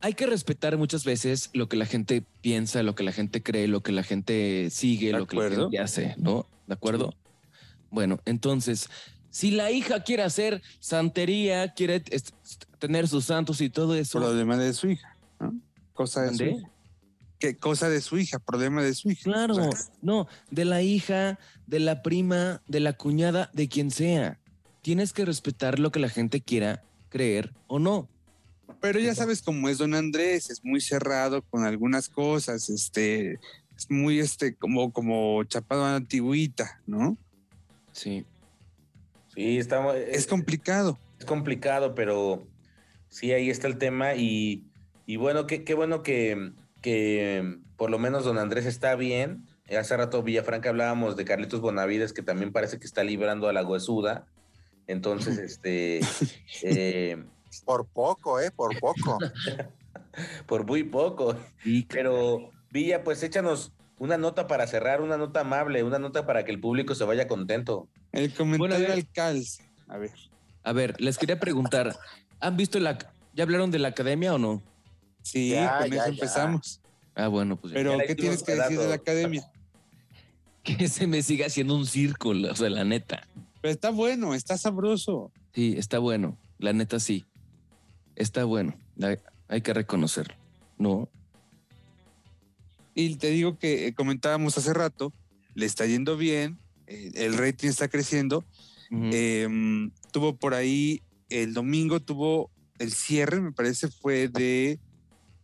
[0.00, 3.68] Hay que respetar muchas veces lo que la gente piensa, lo que la gente cree,
[3.68, 6.44] lo que la gente sigue, lo que la gente hace, ¿no?
[6.66, 7.14] ¿De acuerdo?
[7.90, 8.88] Bueno, entonces,
[9.30, 12.02] si la hija quiere hacer santería, quiere
[12.78, 15.54] tener sus santos y todo eso, Problema de su hija, ¿no?
[15.92, 16.70] Cosa de su hija.
[17.38, 18.38] ¿Qué cosa de su hija?
[18.40, 19.22] Problema de su hija.
[19.22, 23.90] Claro, O sea, no, de la hija, de la prima, de la cuñada, de quien
[23.90, 24.40] sea.
[24.82, 28.08] Tienes que respetar lo que la gente quiera creer o no.
[28.80, 33.38] Pero ya sabes cómo es don Andrés, es muy cerrado con algunas cosas, este,
[33.76, 37.16] es muy este, como, como chapado a la antigüita, ¿no?
[37.98, 38.24] Sí.
[39.34, 40.96] Sí, estamos, Es complicado.
[41.18, 42.46] es complicado, pero
[43.08, 44.14] sí, ahí está el tema.
[44.14, 44.70] Y,
[45.04, 49.48] y bueno, qué, qué bueno que, que por lo menos don Andrés está bien.
[49.76, 53.64] Hace rato Villafranca hablábamos de Carlitos Bonavides, que también parece que está librando a la
[53.66, 54.26] huesuda.
[54.86, 56.00] Entonces, este,
[56.62, 57.24] eh,
[57.64, 58.52] Por poco, ¿eh?
[58.52, 59.18] Por poco.
[60.46, 61.34] por muy poco.
[61.64, 66.44] Y Pero Villa, pues échanos una nota para cerrar, una nota amable, una nota para
[66.44, 67.88] que el público se vaya contento.
[68.12, 69.62] El comentario calce.
[69.88, 70.12] A ver.
[70.62, 71.96] A ver, les quería preguntar,
[72.40, 72.98] ¿han visto la...
[73.34, 74.62] ¿Ya hablaron de la academia o no?
[75.22, 76.12] Sí, Ya, con ya, eso ya.
[76.12, 76.80] empezamos.
[77.14, 77.78] Ah, bueno, pues ya.
[77.78, 79.50] Pero, ¿qué tienes que decir de la academia?
[80.62, 83.26] que se me siga haciendo un círculo, o sea, la neta.
[83.60, 85.32] Pero está bueno, está sabroso.
[85.54, 87.24] Sí, está bueno, la neta sí.
[88.16, 89.16] Está bueno, hay,
[89.48, 90.34] hay que reconocerlo.
[90.76, 91.08] No,
[92.98, 95.12] Y te digo que eh, comentábamos hace rato,
[95.54, 98.44] le está yendo bien, eh, el rating está creciendo.
[98.90, 99.46] Eh,
[100.10, 104.80] tuvo por ahí, el domingo tuvo el cierre, me parece, fue de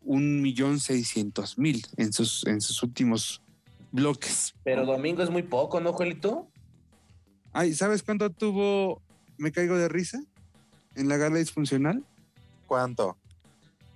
[0.03, 3.41] un millón seiscientos mil en sus, en sus últimos
[3.93, 4.57] bloques.
[4.65, 6.49] Pero domingo es muy poco, ¿no, Juelito?
[7.53, 9.01] Ay, ¿sabes cuánto tuvo
[9.39, 10.21] Me Caigo de Risa
[10.97, 12.05] en la gala disfuncional?
[12.67, 13.17] ¿Cuánto?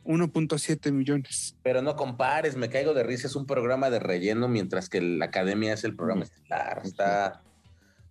[0.08, 1.54] 1.7 millones.
[1.62, 5.26] Pero no compares, me caigo de risa, es un programa de relleno, mientras que la
[5.26, 6.80] academia es el programa estelar.
[6.82, 7.42] Está,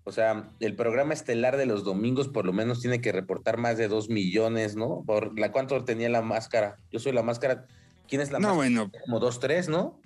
[0.03, 3.77] o sea, el programa estelar de los domingos por lo menos tiene que reportar más
[3.77, 5.03] de dos millones, ¿no?
[5.07, 6.77] Por la cuánto tenía la máscara.
[6.91, 7.65] Yo soy la máscara.
[8.07, 8.55] ¿Quién es la No, máscara?
[8.55, 9.99] bueno, Como dos, tres, ¿no?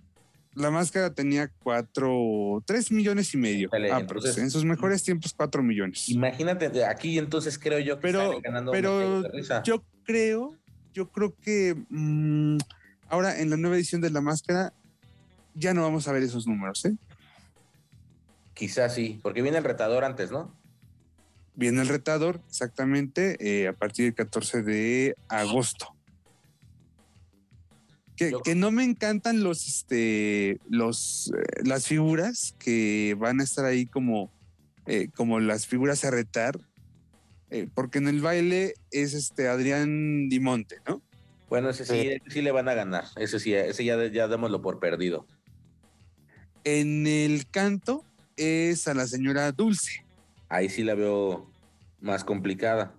[0.54, 3.70] la máscara tenía cuatro, tres millones y medio.
[3.72, 6.10] Dale, Ah, entonces- pues, en sus mejores tiempos, cuatro millones.
[6.10, 9.64] Imagínate, aquí entonces creo yo que Pero- ganando pero de risa.
[9.64, 10.58] Yo creo,
[10.94, 12.58] yo creo que mm,
[13.10, 14.74] ahora en la nueva edición de la máscara
[15.54, 16.96] ya no vamos a ver esos números, ¿eh?
[18.54, 20.54] Quizás sí, porque viene el retador antes, ¿no?
[21.56, 25.96] Viene el retador, exactamente, eh, a partir del 14 de agosto.
[28.16, 33.88] Que, no me encantan los, este, los, eh, las figuras que van a estar ahí
[33.88, 34.32] como,
[34.86, 36.60] eh, como las figuras a retar,
[37.52, 41.02] eh, porque en el baile es este Adrián Dimonte, ¿no?
[41.50, 42.08] Bueno, ese sí, Sí.
[42.08, 43.06] ese sí le van a ganar.
[43.18, 45.28] Ese sí, ese ya, ya démoslo por perdido.
[46.64, 48.04] En el canto
[48.38, 50.06] es a la señora Dulce
[50.50, 51.50] Ahí sí la veo
[52.00, 52.94] más complicada.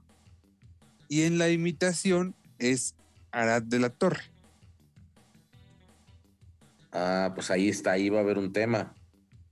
[1.08, 2.94] y en la imitación es
[3.32, 4.22] Arad de la Torre.
[6.92, 8.94] Ah, pues ahí está, ahí va a haber un tema.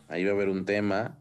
[0.08, 1.16] Ahí va a haber un tema.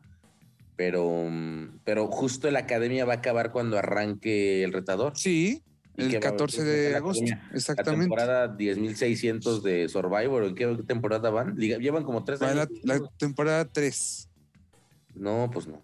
[0.79, 5.11] Pero, mm, pero justo la academia va a acabar cuando arranque el retador.
[5.17, 5.61] Sí,
[5.97, 6.39] ¿Y el qué va a haber?
[6.39, 7.49] 14 ¿Qué de la agosto, academia?
[7.51, 8.03] La exactamente.
[8.05, 10.45] temporada 10.600 de Survivor.
[10.45, 11.57] ¿En qué temporada van?
[11.57, 12.69] Llevan como tres Va años.
[12.83, 14.29] la, la temporada 3.
[15.15, 15.81] No, pues no.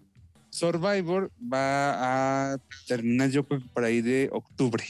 [0.48, 4.82] Survivor va a terminar yo creo que por ahí de octubre.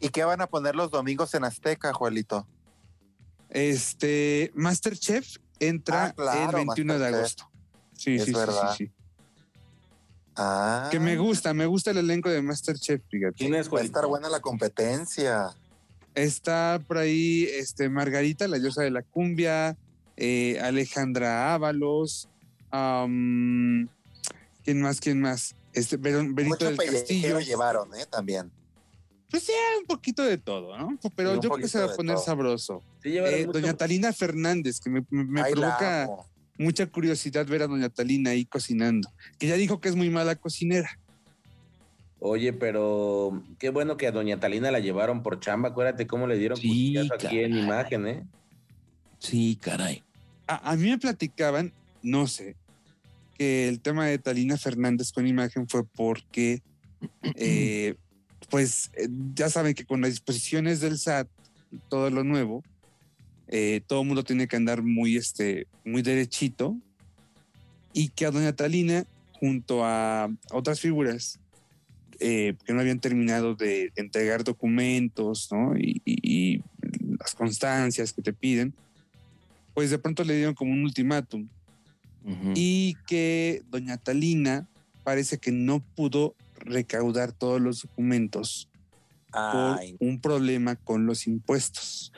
[0.00, 2.48] ¿Y qué van a poner los domingos en Azteca, Juelito?
[3.48, 7.48] Este Masterchef entra Ah, claro, el 21 de agosto.
[7.92, 8.74] Sí, Es sí, sí, verdad.
[8.76, 8.92] sí, sí.
[10.42, 13.34] Ah, Que me gusta, me gusta el elenco de Masterchef, fíjate.
[13.36, 13.98] ¿Quién es, Va a Juelito?
[13.98, 15.50] estar buena la competencia.
[16.14, 19.76] Está por ahí este, Margarita, la diosa de la cumbia,
[20.16, 22.30] eh, Alejandra Ábalos,
[22.70, 23.90] ¿quién
[24.80, 25.00] más?
[25.00, 25.54] ¿Quién más?
[25.74, 27.38] Este, Verón- Benito Mucho del Castillo.
[27.40, 28.06] llevaron, ¿eh?
[28.10, 28.50] También.
[29.30, 30.98] Pues ya un poquito de todo, ¿no?
[31.14, 32.24] Pero Sí, yo creo que se va a poner todo.
[32.24, 32.82] sabroso.
[33.02, 36.26] Sí, Eh, mucho- doña Talina Fernández, que me, me- me Ay, la provoca amo.
[36.60, 39.08] Mucha curiosidad ver a doña Talina ahí cocinando,
[39.38, 40.90] que ya dijo que es muy mala cocinera.
[42.18, 45.70] Oye, pero qué bueno que a Doña Talina la llevaron por chamba.
[45.70, 48.26] Acuérdate cómo le dieron Sí, aquí en imagen, ¿eh?
[49.18, 50.02] sí, caray.
[50.46, 52.56] A, a mí me platicaban, no sé,
[53.38, 56.60] que el tema de Talina Fernández con imagen fue porque
[57.36, 57.94] eh,
[58.50, 61.26] pues eh, ya saben que con las disposiciones del SAT,
[61.88, 62.62] todo lo nuevo,
[63.52, 66.76] eh, todo el mundo tiene que andar muy, este, muy derechito
[67.92, 71.38] y que a doña Talina, junto a otras figuras
[72.20, 75.76] eh, que no habían terminado de entregar documentos ¿no?
[75.76, 76.62] y, y- y
[77.18, 78.72] las constancias que te piden,
[79.74, 81.48] pues de pronto le dieron como un ultimátum
[82.54, 84.68] y que doña Talina
[85.02, 88.68] parece que no pudo recaudar todos los documentos
[89.30, 92.12] por Ay, un problema con los impuestos.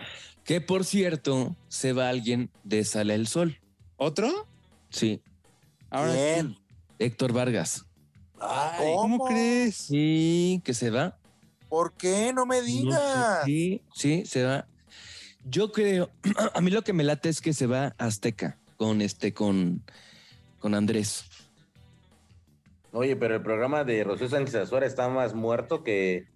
[0.45, 3.59] Que por cierto, se va alguien de Sale el Sol.
[3.97, 4.49] ¿Otro?
[4.91, 5.23] Sí,
[5.91, 6.57] Ahora, ¿quién?
[6.99, 7.85] Héctor Vargas.
[8.41, 9.77] Ay, ¿cómo crees?
[9.77, 11.17] Sí, que se va.
[11.69, 12.33] ¿Por qué?
[12.33, 13.45] No me No sé, digas.
[13.45, 14.67] Sí, sí, se va.
[15.45, 16.11] Yo creo,
[16.55, 19.83] a mí lo que me late es que se va Azteca con este, con,
[20.59, 21.25] con Andrés.
[22.93, 26.27] Oye, pero el programa de Rocío Sánchez Azuara está más muerto que.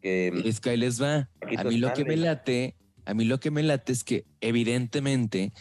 [0.00, 1.28] que Es que ahí les va.
[1.40, 2.74] Paquito A mí lo que me late,
[3.04, 5.52] a mí lo que me late es que evidentemente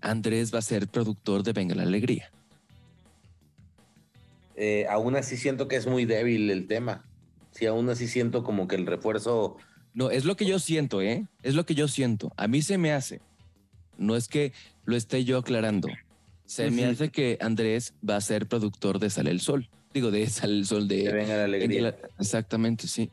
[0.00, 2.30] Andrés va a ser productor de Venga la Alegría.
[4.56, 7.04] eh, aún así siento que es muy débil el tema.
[7.52, 9.56] Sí, aún así siento como que el refuerzo.
[9.94, 11.26] No, es lo que yo siento, ¿eh?
[11.42, 12.32] Es lo que yo siento.
[12.36, 13.20] A mí se me hace.
[13.98, 14.52] No es que
[14.84, 15.88] lo esté yo aclarando.
[16.44, 19.68] Se me hace que Andrés va a ser productor de Sale el Sol.
[19.92, 21.04] Digo, de Sale el Sol de...
[21.04, 21.96] Que venga la alegría.
[22.18, 23.10] Exactamente, sí.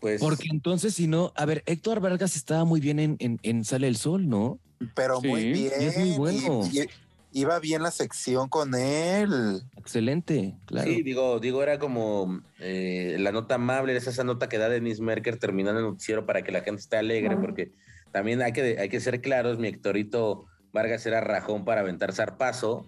[0.00, 0.20] Pues.
[0.20, 3.86] Porque entonces, si no, a ver, Héctor Vargas estaba muy bien en, en, en Sale
[3.86, 4.58] el Sol, ¿no?
[4.94, 5.56] Pero muy bien.
[5.82, 6.60] y es muy bueno.
[6.72, 6.86] y- y-
[7.32, 9.62] iba bien la sección con él.
[9.76, 10.90] Excelente, claro.
[10.90, 15.02] Sí, digo, digo, era como eh, la nota amable, es esa nota que da Denise
[15.02, 17.70] Merker terminando el noticiero para que la gente esté alegre, porque
[18.10, 22.86] también hay que, hay que ser claros, mi Héctorito Vargas era rajón para aventar zarpazo,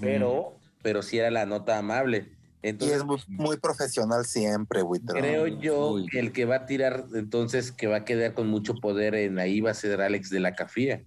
[0.00, 2.32] pero, pero sí era la nota amable.
[2.62, 5.20] Y es muy, muy profesional siempre, Buitrón.
[5.20, 6.06] creo yo Uy.
[6.06, 9.38] que el que va a tirar, entonces, que va a quedar con mucho poder en
[9.38, 11.02] ahí va a ser Alex de la Cafía.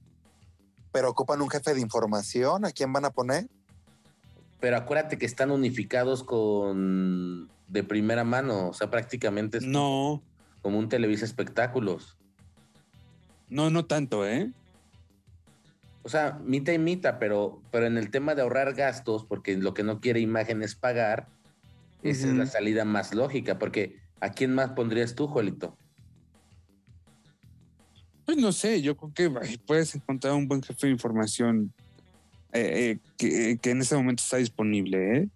[0.94, 2.64] Pero ocupan un jefe de información.
[2.66, 3.48] ¿A quién van a poner?
[4.62, 10.22] Pero acuérdate que están unificados con de primera mano, o sea, prácticamente es No,
[10.62, 12.18] como un Televisa Espectáculos.
[13.50, 14.52] no, no tanto, ¿eh?
[16.04, 19.74] O sea, mita y mita, pero, pero en el tema de ahorrar gastos, porque lo
[19.74, 21.28] que no quiere imagen es pagar,
[22.04, 25.78] esa es la salida más lógica, porque ¿a quién más pondrías tú, Jolito?
[28.26, 31.74] Pues no sé, yo creo que puedes encontrar un buen jefe de información
[32.54, 35.28] eh, eh, que, que en ese momento está disponible, ¿eh?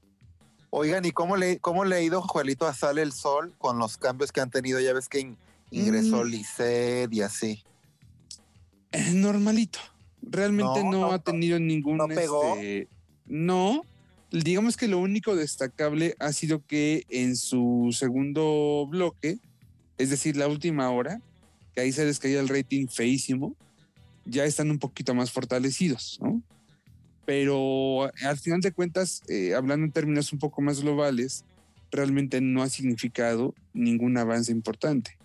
[0.70, 3.98] Oigan, ¿y cómo le, cómo le ha ido Juelito a Sale el Sol con los
[3.98, 4.80] cambios que han tenido?
[4.82, 5.38] Ya ves que in-
[5.72, 6.28] ingresó Mm.
[6.28, 7.64] Lisset y así.
[8.92, 9.80] Eh, Normalito.
[10.22, 11.98] Realmente No, no, no, ha tenido ningún.
[11.98, 12.56] ¿no pegó?
[12.56, 12.88] este,
[13.26, 13.84] no.
[14.32, 19.40] Digamos que lo único destacable ha sido que en su segundo bloque,
[19.98, 21.22] es decir, la última hora,
[21.74, 23.56] que ahí se les caía el rating feísimo,
[24.26, 26.42] ya están un poquito más fortalecidos, ¿no?
[27.26, 31.44] Pero al final de cuentas, eh, hablando en términos un poco más globales,
[31.92, 35.18] realmente no ha significado ningún avance importante.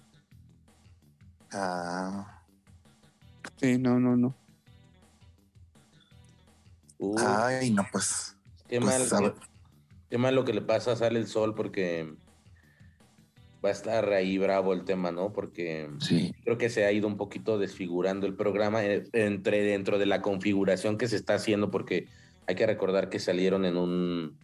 [1.53, 2.41] Ah,
[3.61, 4.35] Sí, no, no, no.
[7.19, 8.35] Ay, no, pues.
[8.71, 9.35] Qué, pues, mal,
[10.09, 12.15] qué mal lo que le pasa a Sale el Sol, porque
[13.63, 15.33] va a estar ahí bravo el tema, ¿no?
[15.33, 16.33] Porque Sí.
[16.45, 20.23] creo que se ha ido un poquito desfigurando el programa eh, entre dentro de la
[20.23, 22.07] configuración que se está haciendo, porque
[22.47, 24.39] hay que recordar que salieron en un,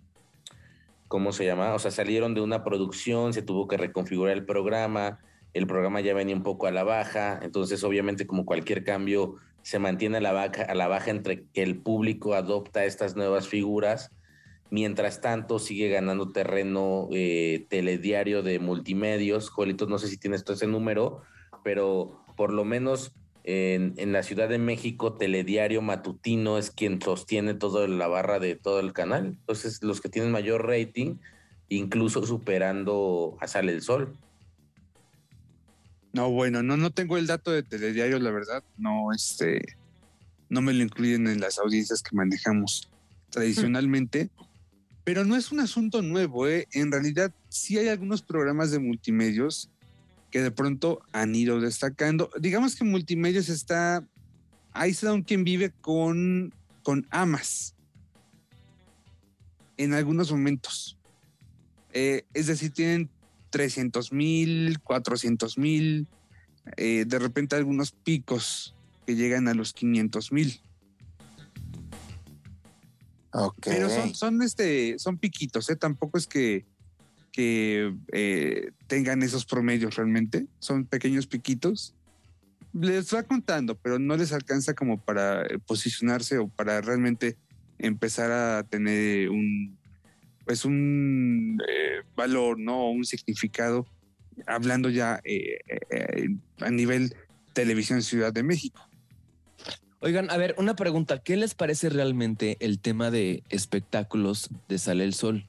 [1.08, 1.72] ¿cómo se llama?
[1.74, 5.20] O sea, salieron de una producción, se tuvo que reconfigurar el programa,
[5.54, 9.78] el programa ya venía un poco a la baja, entonces obviamente como cualquier cambio se
[9.78, 14.12] mantiene a la baja, a la baja entre que el público adopta estas nuevas figuras.
[14.70, 19.48] Mientras tanto, sigue ganando terreno eh, telediario de multimedios.
[19.48, 21.22] Juelito, no sé si tienes todo ese número,
[21.62, 23.12] pero por lo menos
[23.44, 28.56] en, en la Ciudad de México, Telediario Matutino es quien sostiene toda la barra de
[28.56, 29.26] todo el canal.
[29.26, 31.16] Entonces, los que tienen mayor rating,
[31.68, 34.16] incluso superando a Sale el Sol.
[36.12, 38.64] No, bueno, no, no tengo el dato de telediario, la verdad.
[38.78, 39.60] No, este,
[40.48, 42.88] no me lo incluyen en las audiencias que manejamos
[43.30, 44.30] tradicionalmente.
[45.06, 46.66] Pero no es un asunto nuevo, ¿eh?
[46.72, 49.70] En realidad, sí hay algunos programas de multimedios
[50.32, 52.28] que de pronto han ido destacando.
[52.40, 54.04] Digamos que multimedios está,
[54.72, 56.52] ahí se da un quien vive con,
[56.82, 57.76] con amas
[59.76, 60.98] en algunos momentos.
[61.92, 63.08] Eh, es decir, tienen
[63.50, 66.08] 300 mil, 400 mil,
[66.76, 68.74] eh, de repente algunos picos
[69.06, 70.60] que llegan a los 500 mil.
[73.62, 75.76] Pero son, son, este, son piquitos, ¿eh?
[75.76, 76.64] Tampoco es que,
[77.32, 80.46] que eh, tengan esos promedios realmente.
[80.58, 81.94] Son pequeños piquitos.
[82.72, 87.36] Les va contando, pero no les alcanza como para eh, posicionarse o para realmente
[87.78, 89.76] empezar a tener un
[90.44, 92.90] pues un eh, valor, ¿no?
[92.90, 93.84] Un significado,
[94.46, 95.58] hablando ya eh,
[96.60, 97.16] a nivel
[97.52, 98.88] televisión Ciudad de México.
[100.06, 101.18] Oigan, a ver, una pregunta.
[101.18, 105.48] ¿Qué les parece realmente el tema de espectáculos de Sale el Sol?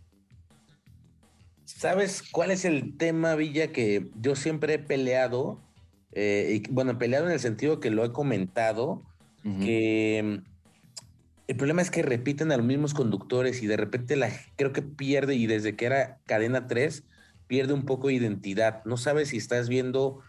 [1.65, 5.61] ¿Sabes cuál es el tema, Villa, que yo siempre he peleado?
[6.11, 9.03] Eh, y, bueno, peleado en el sentido que lo he comentado,
[9.43, 10.49] que mm,
[11.49, 14.81] el problema es que repiten a los mismos conductores y de repente la, creo que
[14.81, 17.03] pierde, y desde que era cadena 3,
[17.45, 18.83] pierde un poco de identidad.
[18.85, 20.23] No sabes si estás viendo,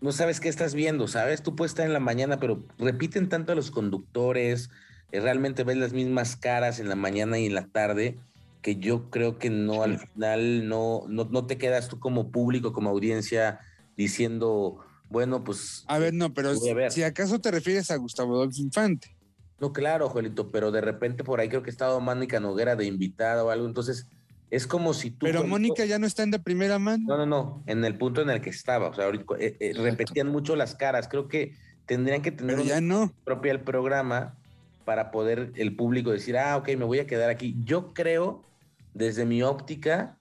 [0.00, 1.42] no sabes qué estás viendo, ¿sabes?
[1.42, 4.70] Tú puedes estar en la mañana, pero repiten tanto a los conductores,
[5.12, 8.18] eh, realmente ves las mismas caras en la mañana y en la tarde,
[8.62, 12.72] que yo creo que no, al final no, no, no te quedas tú como público,
[12.72, 13.60] como audiencia,
[13.96, 15.84] diciendo, bueno, pues...
[15.86, 16.54] A ver, no, pero
[16.90, 19.16] si acaso te refieres a Gustavo Adolfo Infante.
[19.60, 23.42] No, claro, Joelito, pero de repente por ahí creo que estaba Mónica Noguera de invitada
[23.42, 24.06] o algo, entonces
[24.50, 25.26] es como si tú...
[25.26, 27.04] Pero Mónica ya no está en de primera mano.
[27.06, 29.72] No, no, no, en el punto en el que estaba, o sea, ahorita eh, eh,
[29.76, 31.54] repetían mucho las caras, creo que
[31.86, 33.12] tendrían que tener Pero ya no.
[33.24, 34.36] propia el programa
[34.84, 37.56] para poder el público decir, ah, ok, me voy a quedar aquí.
[37.64, 38.42] Yo creo,
[38.94, 40.16] desde mi óptica,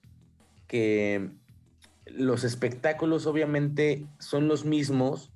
[0.68, 1.30] que
[2.08, 5.32] los espectáculos obviamente son los mismos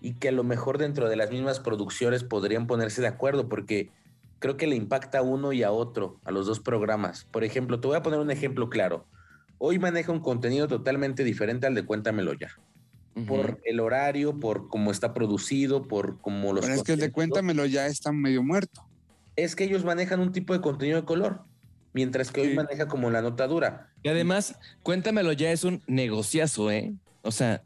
[0.00, 3.90] y que a lo mejor dentro de las mismas producciones podrían ponerse de acuerdo porque
[4.40, 7.24] creo que le impacta a uno y a otro, a los dos programas.
[7.30, 9.06] Por ejemplo, te voy a poner un ejemplo claro.
[9.58, 12.48] Hoy maneja un contenido totalmente diferente al de Cuéntamelo ya.
[13.26, 16.64] Por el horario, por cómo está producido, por cómo los...
[16.64, 17.12] Pero es que el de.
[17.12, 18.82] Cuéntamelo ya está medio muerto.
[19.36, 21.42] Es que ellos manejan un tipo de contenido de color,
[21.92, 23.90] mientras que hoy maneja como la nota dura.
[24.02, 26.94] Y además, cuéntamelo ya es un negociazo, ¿eh?
[27.20, 27.62] O sea,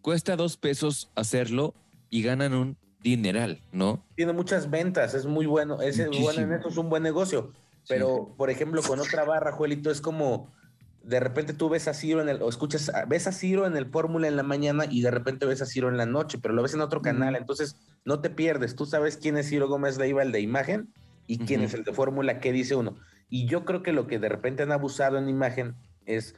[0.00, 1.74] cuesta dos pesos hacerlo
[2.10, 4.04] y ganan un dineral, ¿no?
[4.14, 7.52] Tiene muchas ventas, es muy bueno, es bueno en eso, es un buen negocio.
[7.88, 10.50] Pero, por ejemplo, con otra barra, Juelito, es como
[11.02, 13.86] de repente tú ves a Ciro en el, o escuchas, ves a Ciro en el
[13.86, 16.62] Fórmula en la mañana y de repente ves a Ciro en la noche, pero lo
[16.62, 18.76] ves en otro canal, entonces no te pierdes.
[18.76, 20.92] Tú sabes quién es Ciro Gómez Leiva, el de imagen,
[21.26, 22.96] y quién es el de Fórmula, qué dice uno.
[23.30, 26.34] Y yo creo que lo que de repente han abusado en imagen es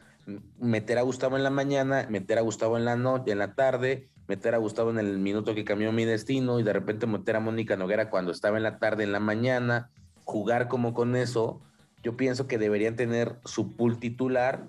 [0.59, 4.09] meter a Gustavo en la mañana, meter a Gustavo en la noche, en la tarde,
[4.31, 7.41] meter a Gustavo en el minuto que cambió mi destino y de repente meter a
[7.41, 9.91] Mónica Noguera cuando estaba en la tarde, en la mañana,
[10.23, 11.61] jugar como con eso.
[12.05, 14.69] Yo pienso que deberían tener su pool titular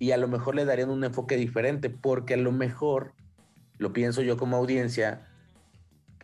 [0.00, 3.12] y a lo mejor le darían un enfoque diferente, porque a lo mejor,
[3.78, 5.28] lo pienso yo como audiencia,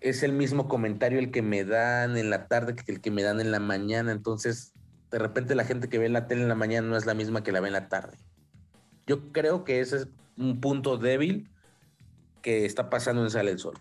[0.00, 3.22] es el mismo comentario el que me dan en la tarde que el que me
[3.22, 4.10] dan en la mañana.
[4.10, 4.72] Entonces,
[5.12, 7.44] de repente la gente que ve la tele en la mañana no es la misma
[7.44, 8.18] que la ve en la tarde.
[9.06, 11.48] Yo creo que ese es un punto débil
[12.42, 13.78] que está pasando en Sale el Sol.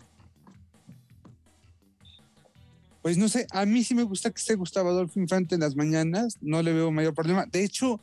[3.02, 5.76] Pues no sé, a mí sí me gusta que esté Gustavo Adolfo Infante en las
[5.76, 7.46] mañanas, no le veo mayor problema.
[7.46, 8.00] De hecho,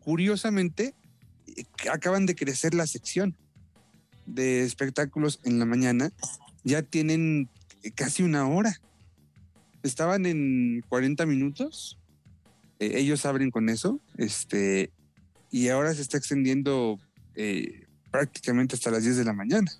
[0.00, 0.94] curiosamente,
[1.46, 3.36] eh, acaban de crecer la sección
[4.26, 6.10] de espectáculos en la mañana,
[6.64, 7.48] ya tienen
[7.82, 8.80] eh, casi una hora.
[9.82, 11.98] Estaban en 40 minutos,
[12.78, 14.90] eh, ellos abren con eso, este,
[15.50, 16.98] y ahora se está extendiendo
[18.10, 19.70] prácticamente hasta las 10 de la mañana.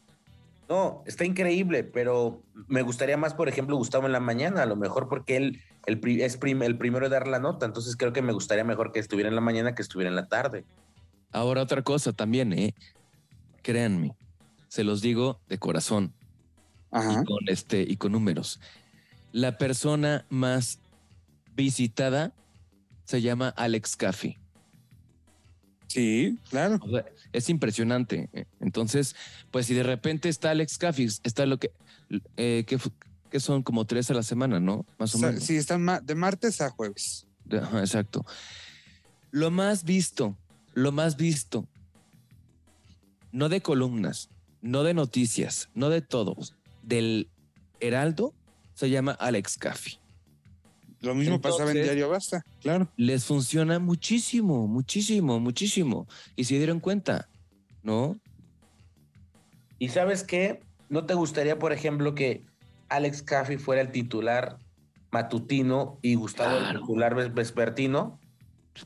[0.70, 4.76] No, está increíble, pero me gustaría más, por ejemplo, Gustavo en la mañana, a lo
[4.76, 8.22] mejor porque él el, es prim- el primero de dar la nota, entonces creo que
[8.22, 10.64] me gustaría mejor que estuviera en la mañana que estuviera en la tarde.
[11.32, 12.72] Ahora otra cosa también, ¿eh?
[13.62, 14.14] Créanme,
[14.68, 16.12] se los digo de corazón
[16.92, 17.20] Ajá.
[17.20, 18.60] y con este y con números.
[19.32, 20.78] La persona más
[21.56, 22.32] visitada
[23.06, 24.38] se llama Alex Caffey.
[25.88, 26.78] Sí, claro.
[26.80, 28.28] O sea, es impresionante.
[28.60, 29.14] Entonces,
[29.50, 31.72] pues si de repente está Alex Caffey, está lo que,
[32.36, 32.92] eh, que, fu-
[33.30, 34.84] que son como tres a la semana, ¿no?
[34.98, 35.44] Más o menos.
[35.44, 37.26] Sí, están de martes a jueves.
[37.50, 38.24] Ajá, exacto.
[39.30, 40.36] Lo más visto,
[40.74, 41.68] lo más visto,
[43.32, 44.28] no de columnas,
[44.60, 47.28] no de noticias, no de todos, del
[47.78, 48.34] Heraldo,
[48.74, 49.99] se llama Alex Caffey.
[51.00, 52.88] Lo mismo pasaba en Diario Basta, claro.
[52.96, 56.06] Les funciona muchísimo, muchísimo, muchísimo.
[56.36, 57.28] Y se dieron cuenta,
[57.82, 58.18] ¿no?
[59.78, 60.60] ¿Y sabes qué?
[60.88, 62.44] ¿No te gustaría, por ejemplo, que
[62.88, 64.58] Alex Caffey fuera el titular
[65.10, 68.18] matutino y Gustavo el titular ves- vespertino?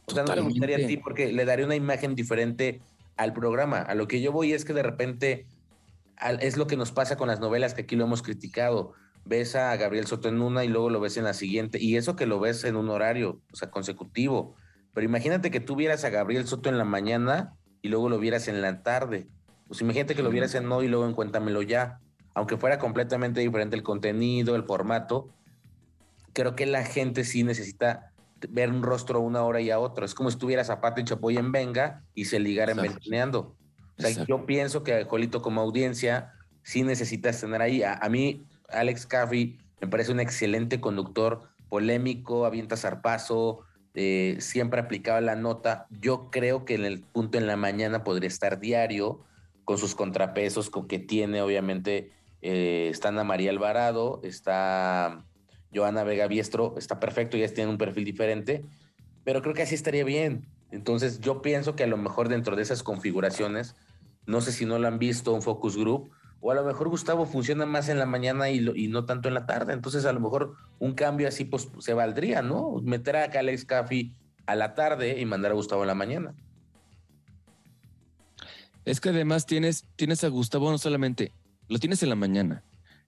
[0.07, 0.97] O sea, ¿no te gustaría a ti?
[0.97, 2.81] Porque le daría una imagen diferente
[3.17, 3.79] al programa.
[3.79, 5.47] A lo que yo voy es que de repente
[6.41, 8.93] es lo que nos pasa con las novelas que aquí lo hemos criticado.
[9.27, 11.79] Ves a Gabriel Soto en una y luego lo ves en la siguiente.
[11.81, 14.55] Y eso que lo ves en un horario, o sea, consecutivo.
[14.93, 18.49] pero imagínate que tú vieras a Gabriel Soto en la mañana y luego lo vieras
[18.49, 19.29] en la tarde.
[19.67, 22.01] Pues imagínate que lo vieras en hoy y luego en Cuéntamelo ya.
[22.35, 25.31] Aunque fuera completamente diferente el contenido, el formato,
[26.33, 28.11] creo que la gente sí necesita
[28.51, 30.05] ver un rostro una hora y a otra.
[30.05, 32.95] Es como si estuviera Zapata y Chapoy en Venga y se ligaran Exacto.
[33.01, 33.57] ventaneando.
[33.97, 34.29] O sea, Exacto.
[34.29, 37.83] yo pienso que Jolito como audiencia sí necesitas tener ahí.
[37.83, 38.45] A, a mí,
[38.75, 43.61] Alex Caffey me parece un excelente conductor, polémico, avienta zarpazo,
[43.95, 45.87] eh, siempre aplicaba la nota.
[46.01, 49.21] Yo creo que en el punto en la mañana podría estar diario
[49.65, 52.13] con sus contrapesos con que tiene, obviamente,
[52.43, 55.25] eh, está Ana María Alvarado, está
[55.75, 58.65] Joana Vega Biestro, está perfecto, ya tienen un perfil diferente,
[59.25, 60.47] pero creo que así estaría bien.
[60.71, 63.75] Entonces yo pienso que a lo mejor dentro de esas configuraciones,
[64.27, 66.11] no sé si no lo han visto un focus group,
[66.47, 69.29] o a lo mejor Gustavo funciona más en la mañana y, lo- y no tanto
[69.29, 69.73] en la tarde.
[69.73, 72.83] Entonces a lo mejor un cambio así pues se valdría, ¿no?
[72.83, 74.13] Meter a Alex Caffey
[74.45, 76.35] a la tarde y mandar a Gustavo en la mañana.
[78.85, 81.33] Es que además tienes, tienes a Gustavo no solamente,
[81.69, 82.63] lo tienes en la mañana,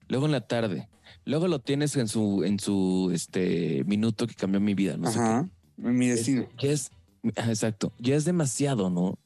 [0.07, 0.89] luego en la tarde,
[1.23, 5.19] luego lo tienes en su, en su este minuto que cambió mi vida, no sé
[5.19, 5.47] Ajá.
[5.77, 6.11] Mi qué.
[6.13, 6.41] destino.
[6.41, 6.91] Este, ya es,
[7.35, 9.19] ajá, exacto, ya es demasiado, ¿no?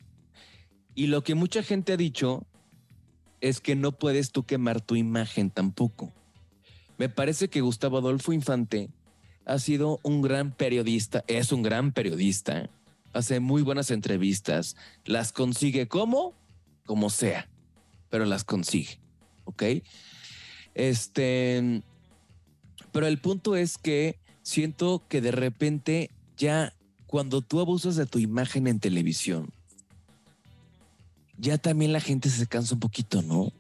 [0.96, 2.46] Y lo que mucha gente ha dicho
[3.42, 6.14] es que no puedes tú quemar tu imagen tampoco.
[6.98, 8.90] Me parece que Gustavo Adolfo Infante
[9.46, 12.70] ha sido un gran periodista, es un gran periodista,
[13.14, 14.76] hace muy buenas entrevistas,
[15.06, 16.34] las consigue como,
[16.86, 17.50] como sea,
[18.10, 19.00] pero las consigue,
[19.46, 19.64] ¿ok?
[20.76, 21.82] Este,
[22.92, 26.74] pero el punto es que siento que de repente ya
[27.08, 29.52] cuando tú abusas de tu imagen en televisión,
[31.38, 33.52] ya también la gente se cansa un poquito, ¿no?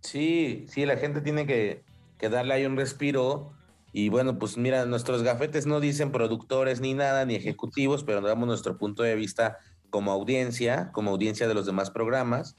[0.00, 1.82] Sí, sí, la gente tiene que,
[2.18, 3.52] que darle ahí un respiro.
[3.92, 8.46] Y bueno, pues mira, nuestros gafetes no dicen productores ni nada, ni ejecutivos, pero damos
[8.46, 9.58] nuestro punto de vista
[9.90, 12.56] como audiencia, como audiencia de los demás programas.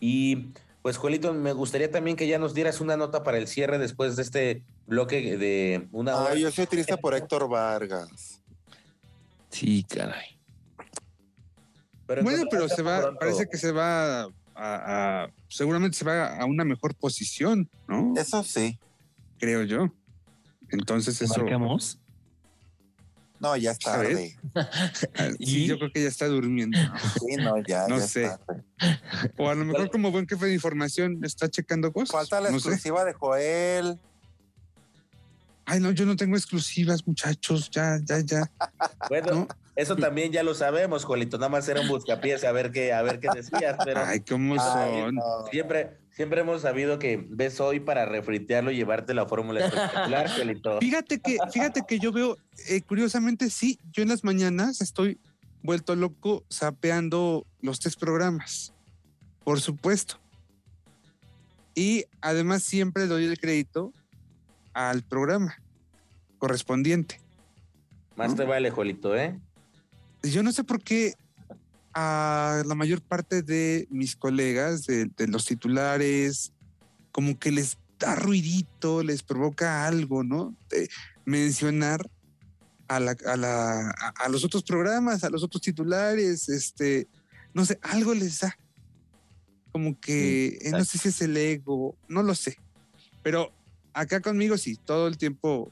[0.00, 3.78] Y pues, Juelito, me gustaría también que ya nos dieras una nota para el cierre
[3.78, 6.32] después de este bloque de una hora.
[6.32, 8.42] Ay, yo soy triste por Héctor Vargas.
[9.50, 10.39] Sí, caray.
[12.10, 13.20] Pero Bueno, pero se va, pronto.
[13.20, 18.14] parece que se va a, a- seguramente se va a una mejor posición, ¿no?
[18.16, 18.80] Eso sí.
[19.38, 19.94] Creo yo.
[20.70, 21.38] Entonces eso.
[21.40, 22.00] ¿Marcamos?
[23.38, 24.36] No, ya es ¿Sabes?
[24.52, 25.36] tarde.
[25.38, 26.76] Sí, yo creo que ya está durmiendo.
[27.20, 28.22] Sí, no, ya, No ya sé.
[28.24, 28.64] tarde.
[29.38, 32.10] O a lo mejor como buen jefe de información está checando cosas.
[32.10, 32.70] Falta la no sé.
[32.70, 34.00] exclusiva de Joel.
[35.64, 37.70] Ay, no, yo no tengo exclusivas, muchachos.
[37.70, 38.50] Ya, ya, ya.
[39.08, 39.48] Bueno, ¿no?
[39.80, 41.38] Eso también ya lo sabemos, Juelito.
[41.38, 44.54] Nada más era un buscapiés a ver qué, a ver qué decías, pero Ay, cómo
[44.54, 45.14] Ay, son.
[45.14, 45.46] no.
[45.50, 50.78] siempre, siempre hemos sabido que ves hoy para refritearlo y llevarte la fórmula espectacular, Juelito.
[50.80, 52.36] Fíjate que, fíjate que yo veo,
[52.68, 55.18] eh, curiosamente, sí, yo en las mañanas estoy
[55.62, 58.72] vuelto loco sapeando los tres programas.
[59.44, 60.18] Por supuesto.
[61.74, 63.92] Y además siempre doy el crédito
[64.74, 65.56] al programa
[66.38, 67.20] correspondiente.
[68.16, 68.36] Más ¿no?
[68.36, 69.38] te vale, Juelito, ¿eh?
[70.22, 71.14] Yo no sé por qué
[71.94, 76.52] a la mayor parte de mis colegas, de, de los titulares,
[77.12, 80.54] como que les da ruidito, les provoca algo, ¿no?
[80.70, 80.88] De
[81.24, 82.08] mencionar
[82.88, 87.08] a, la, a, la- a- a los otros programas, a los otros titulares, este,
[87.54, 88.56] no sé, algo les da.
[89.72, 92.56] Como que, eh, no sé si es el ego, no lo sé.
[93.22, 93.52] Pero
[93.92, 95.70] acá conmigo sí, todo el tiempo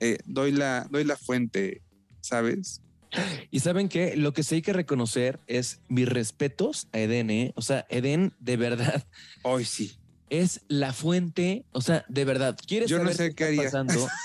[0.00, 1.82] eh, doy, la, doy la fuente,
[2.20, 2.80] ¿sabes?
[3.50, 7.52] Y saben que lo que sí hay que reconocer es mis respetos a Eden, ¿eh?
[7.56, 9.06] O sea, Eden, de verdad,
[9.42, 9.92] Hoy sí.
[10.30, 11.64] es la fuente.
[11.72, 13.62] O sea, de verdad, ¿quieres Yo no saber sé qué está haría.
[13.64, 14.08] pasando?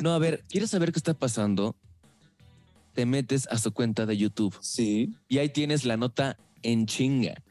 [0.00, 1.74] No, a ver, ¿quieres saber qué está pasando?
[2.94, 7.42] Te metes a su cuenta de YouTube Sí, y ahí tienes la nota en chinga.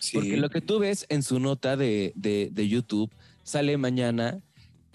[0.00, 0.12] sí.
[0.16, 3.10] Porque lo que tú ves en su nota de, de- de YouTube
[3.42, 4.40] sale mañana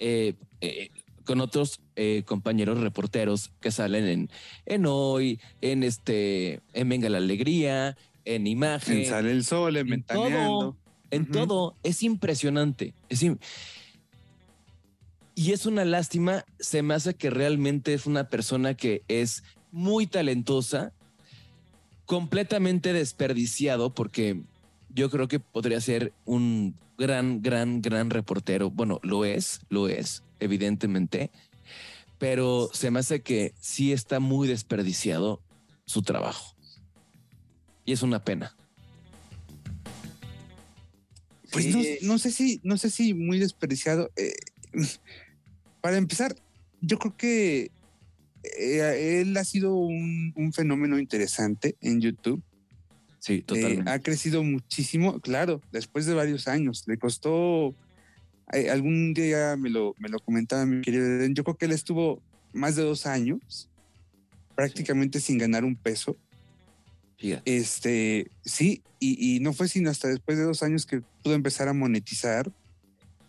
[0.00, 0.90] eh, eh,
[1.24, 4.30] con otros eh, compañeros reporteros que salen en,
[4.66, 9.92] en Hoy, en este, en Venga la Alegría, en Imagen, En Sale el Sol, en
[9.92, 10.76] en todo,
[11.10, 11.76] en todo.
[11.82, 12.94] Es impresionante.
[13.08, 13.24] Es
[15.38, 20.06] y es una lástima, se me hace que realmente es una persona que es muy
[20.06, 20.94] talentosa,
[22.06, 24.40] completamente desperdiciado, porque
[24.88, 28.70] yo creo que podría ser un gran, gran, gran reportero.
[28.70, 31.30] Bueno, lo es, lo es, evidentemente,
[32.18, 35.42] pero se me hace que sí está muy desperdiciado
[35.84, 36.54] su trabajo.
[37.84, 38.56] Y es una pena.
[41.52, 41.98] Pues Sí.
[42.02, 44.10] no, no sé si, no sé si muy desperdiciado.
[44.16, 44.34] Eh,
[45.80, 46.34] para empezar,
[46.80, 47.70] yo creo que
[48.58, 52.42] eh, él ha sido un, un fenómeno interesante en YouTube.
[53.18, 53.90] Sí, Eh, totalmente.
[53.90, 56.84] ha crecido muchísimo, claro, después de varios años.
[56.86, 57.74] Le costó, eh,
[58.46, 62.22] algún día me lo, me lo comentaba mi querido Eden, yo creo que él estuvo
[62.52, 63.68] más de dos años
[64.54, 66.16] prácticamente sin ganar un peso.
[67.18, 67.56] Fíjate.
[67.56, 71.68] Este, sí, y, y no fue sino hasta después de dos años que pudo empezar
[71.68, 72.50] a monetizar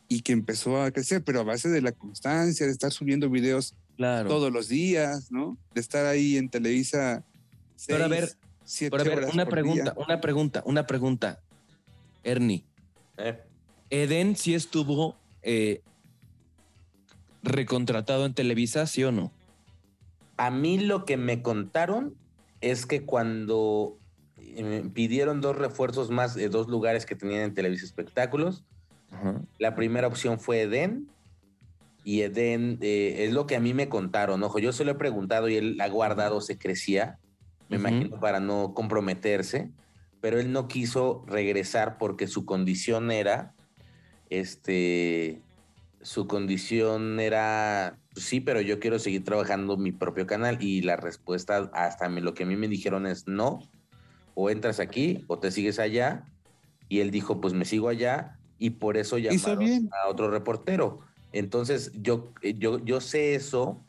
[0.09, 3.73] y que empezó a crecer, pero a base de la constancia, de estar subiendo videos
[3.97, 4.29] Claro.
[4.29, 5.57] todos los días, ¿no?
[5.73, 7.23] De estar ahí en Televisa.
[7.87, 8.29] Pero a seis, ver,
[8.63, 9.93] siete Pero a ver, horas una pregunta, día.
[9.97, 11.39] una pregunta, una pregunta.
[12.23, 12.63] Ernie,
[13.17, 13.39] Eh,
[13.89, 15.81] ¿Eden sí estuvo eh,
[17.43, 19.31] recontratado en Televisa, sí o no?
[20.37, 22.15] A mí lo que me contaron
[22.61, 23.97] es que cuando
[24.37, 28.63] eh, pidieron dos refuerzos más de dos lugares que tenían en Televisa Espectáculos,
[29.11, 29.41] Ajá.
[29.57, 31.07] la primera opción fue Eden.
[32.03, 34.41] Y Eden eh, es lo que a mí me contaron.
[34.43, 37.19] Ojo, yo se lo he preguntado y él ha guardado secrecía,
[37.69, 37.87] me Ujú.
[37.87, 39.71] imagino, para no comprometerse.
[40.21, 43.53] Pero él no quiso regresar porque su condición era,
[44.29, 45.41] este,
[46.01, 50.57] su condición era, pues sí, pero yo quiero seguir trabajando mi propio canal.
[50.61, 53.59] Y la respuesta hasta lo que a mí me dijeron es no,
[54.35, 56.25] o entras aquí o te sigues allá.
[56.89, 59.89] Y él dijo, pues me sigo allá y por eso llamaron bien.
[59.91, 60.99] a otro reportero.
[61.33, 63.83] Entonces yo, eh, yo, yo sé eso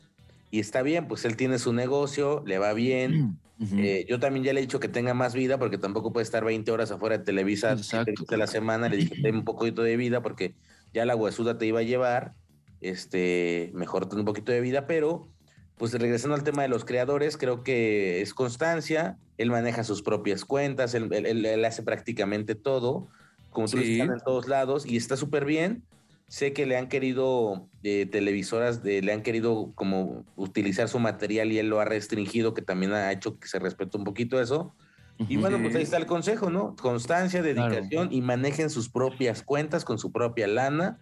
[0.51, 3.39] y está bien, pues él tiene su negocio, le va bien.
[3.59, 3.75] Ujú.
[3.77, 6.45] Eh, yo también ya le he dicho que tenga más vida porque tampoco puede estar
[6.45, 8.87] 20 horas afuera de Televisa a la semana.
[8.87, 10.55] Le dije, ten un poquito de vida porque
[10.93, 12.33] ya la huesuda te iba a llevar.
[12.81, 15.27] Este, mejor ten un poquito de vida, pero
[15.77, 19.17] pues regresando al tema de los creadores, creo que es constancia.
[19.37, 23.09] Él maneja sus propias cuentas, él, él- él- hace prácticamente todo.
[23.49, 23.99] Como tú Sí.
[23.99, 25.83] están en todos lados y está súper bien.
[26.29, 31.51] Sé que le han querido, eh, televisoras, de- le han querido como utilizar su material
[31.51, 34.75] y él lo ha restringido, que también ha hecho que se respete un poquito eso.
[35.27, 36.75] Y bueno, pues ahí está el consejo, ¿no?
[36.75, 37.55] Constancia, Claro.
[37.73, 40.99] dedicación y manejen sus propias cuentas con su propia lana.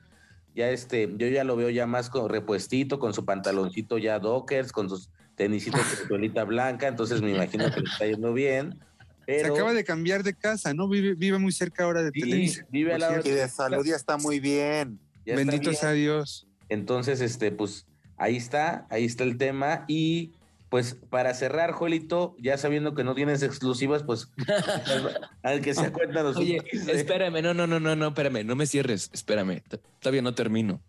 [0.55, 4.71] Ya este, yo ya lo veo ya más con repuestito, con su pantaloncito ya dockers,
[4.71, 8.79] con sus tenisitos con suelita blanca, entonces me imagino que le está yendo bien.
[9.27, 10.87] Se acaba de cambiar de casa, ¿no?
[10.87, 12.65] Vive, vive muy cerca ahora de Sí, Televisa.
[12.69, 14.99] vive al por lado Y de salud ya está muy bien.
[15.27, 16.47] Ya Bendito sea Dios.
[16.69, 19.83] Entonces, este, pues ahí está, ahí está el tema.
[19.89, 20.31] Y
[20.69, 24.31] pues para cerrar, Joelito, ya sabiendo que no tienes exclusivas, pues
[25.43, 28.65] al que se cuenta los Oye, espérame, no, no, no, no, no, espérame, no me
[28.65, 29.61] cierres, espérame,
[29.99, 30.81] todavía no termino.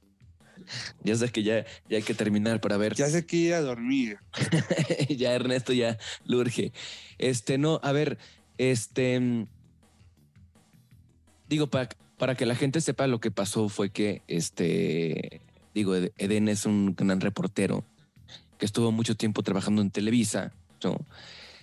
[1.02, 2.94] Ya sé que ya, ya hay que terminar para ver.
[2.94, 4.18] Ya sé que ir a dormir.
[5.08, 6.72] ya Ernesto ya lo urge.
[7.16, 8.18] Este, no, a ver,
[8.56, 9.18] este.
[9.18, 9.46] mm,
[11.48, 11.88] Digo, para,
[12.18, 15.40] para que la gente sepa lo que pasó fue que, este,
[15.74, 17.84] digo, Ed- Eden es un gran reportero
[18.58, 20.52] que estuvo mucho tiempo trabajando en Televisa,
[20.82, 20.98] ¿no?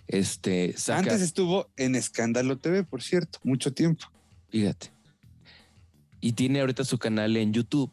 [0.08, 4.06] Este, saca, Antes estuvo en Escándalo TV, por cierto, mucho tiempo.
[4.50, 4.92] fíjate.
[6.22, 7.92] Y tiene ahorita su canal en YouTube,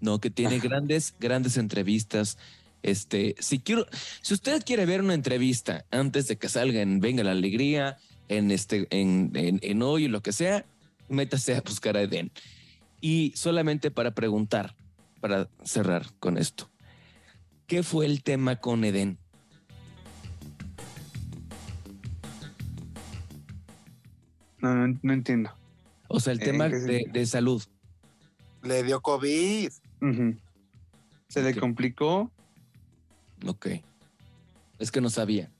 [0.00, 0.20] ¿no?
[0.20, 0.68] Que tiene Ajá.
[0.68, 2.38] grandes, grandes entrevistas.
[2.82, 3.86] Este, si quiero,
[4.22, 8.50] si usted quiere ver una entrevista antes de que salga en Venga la Alegría, en
[8.50, 10.64] este, en, en, en hoy, lo que sea,
[11.08, 12.30] métase a buscar a Eden.
[13.00, 14.76] Y solamente para preguntar,
[15.20, 16.70] para cerrar con esto,
[17.66, 19.18] ¿qué fue el tema con Eden?
[24.58, 25.50] No, no, no entiendo.
[26.06, 27.62] O sea, el ¿En tema de, de salud.
[28.62, 29.70] Le dio COVID.
[31.28, 32.30] Se le complicó.
[33.46, 33.68] Ok.
[34.78, 35.50] Es que no sabía.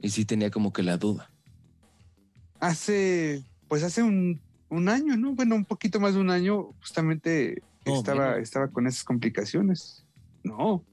[0.00, 1.30] Y sí tenía como que la duda.
[2.60, 5.34] Hace, pues hace un, un año, ¿no?
[5.34, 10.04] Bueno, un poquito más de un año, justamente No, estaba, estaba con esas complicaciones.
[10.42, 10.84] No,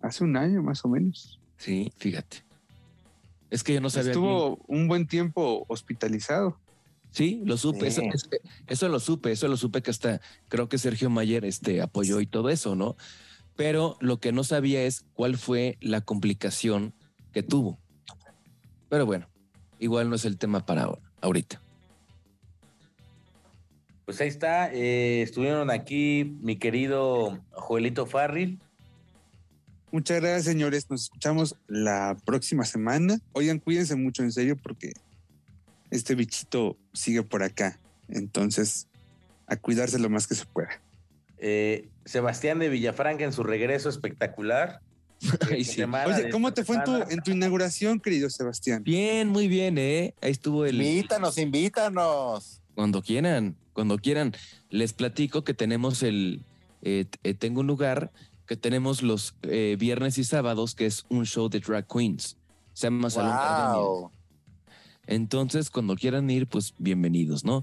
[0.00, 1.40] hace un año más o menos.
[1.56, 2.44] Sí, fíjate.
[3.50, 4.12] Es que yo no sabía.
[4.12, 6.58] Estuvo un buen tiempo hospitalizado.
[7.10, 7.86] Sí, lo supe.
[7.86, 8.02] Eso
[8.88, 9.32] lo supe.
[9.32, 12.96] Eso lo supe que hasta creo que Sergio Mayer este, apoyó y todo eso, ¿no?
[13.54, 16.94] Pero lo que no sabía es cuál fue la complicación
[17.32, 17.78] que tuvo.
[18.88, 19.28] Pero bueno,
[19.78, 21.61] igual no es el tema para ahora, ahorita.
[24.04, 28.58] Pues ahí está, eh, estuvieron aquí mi querido Joelito Farril.
[29.92, 30.90] Muchas gracias, señores.
[30.90, 33.18] Nos escuchamos la próxima semana.
[33.32, 34.92] Oigan, cuídense mucho, en serio, porque
[35.90, 37.78] este bichito sigue por acá.
[38.08, 38.88] Entonces,
[39.46, 40.80] a cuidarse lo más que se pueda.
[41.38, 44.80] eh, Sebastián de Villafranca en su regreso espectacular.
[45.50, 45.82] Ay, sí.
[45.82, 48.82] Oye, ¿cómo te fue en tu, en tu inauguración, querido Sebastián?
[48.82, 50.14] Bien, muy bien, ¿eh?
[50.20, 50.82] Ahí estuvo el...
[50.82, 52.60] Invítanos, invítanos.
[52.74, 54.32] Cuando quieran, cuando quieran.
[54.70, 56.44] Les platico que tenemos el,
[56.82, 58.12] eh, eh, tengo un lugar
[58.46, 62.36] que tenemos los eh, viernes y sábados, que es un show de drag queens.
[62.74, 63.08] Se llama.
[63.76, 64.10] Wow.
[65.06, 67.62] Entonces, cuando quieran ir, pues bienvenidos, ¿no?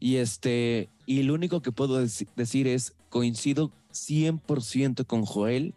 [0.00, 5.74] Y este, y lo único que puedo deci- decir es, coincido 100% con Joel,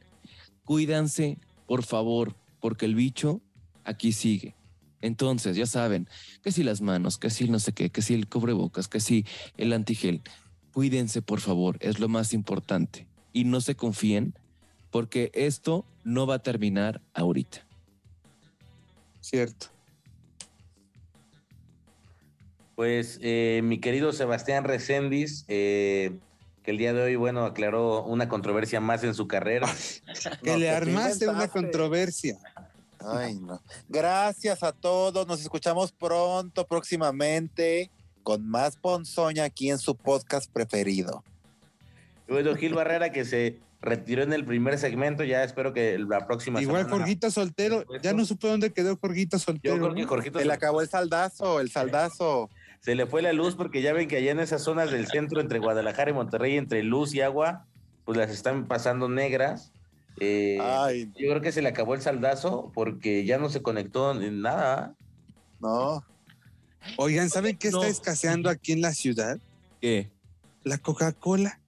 [0.63, 1.37] cuídanse,
[1.67, 3.41] por favor, porque el bicho
[3.83, 4.55] aquí sigue.
[5.05, 6.09] Entonces, ya saben,
[6.41, 9.23] que si las manos, que si no sé qué, que si el cubrebocas, que si
[9.55, 10.23] el antigel,
[10.73, 13.05] cuídense, por favor, es lo más importante.
[13.31, 14.33] Y no se confíen,
[14.89, 17.67] porque esto no va a terminar ahorita.
[19.21, 19.67] Cierto.
[22.75, 26.17] Pues eh, mi querido Sebastián Recendis, eh,
[26.63, 29.69] que el día de hoy, bueno, aclaró una controversia más en su carrera.
[30.43, 32.39] Que No, le armaste una controversia.
[33.07, 33.61] Ay, no.
[33.89, 35.27] Gracias a todos.
[35.27, 37.89] Nos escuchamos pronto, próximamente,
[38.23, 41.23] con más ponzoña aquí en su podcast preferido.
[42.27, 46.59] Bueno, Gil Barrera, que se retiró en el primer segmento, ya espero que la próxima
[46.61, 47.85] Igual semana- Jorgito Soltero.
[48.01, 49.93] Ya no supe dónde quedó Jorgito Yo Soltero.
[49.93, 52.49] creo que Se le acabó el saldazo, el saldazo.
[52.79, 55.39] se le fue la luz porque ya ven que allá en esas zonas del centro
[55.39, 57.65] entre Guadalajara y Monterrey, entre luz y agua,
[58.05, 59.71] pues las están pasando negras.
[60.19, 64.19] Eh, Ay, yo creo que se le acabó el saldazo porque ya no se conectó
[64.21, 64.95] en nada.
[65.59, 66.03] no.
[66.97, 67.79] Oigan, ¿saben qué No.
[67.79, 69.39] está escaseando aquí en la ciudad?
[69.81, 70.11] ¿Qué?
[70.63, 71.59] La Coca-Cola.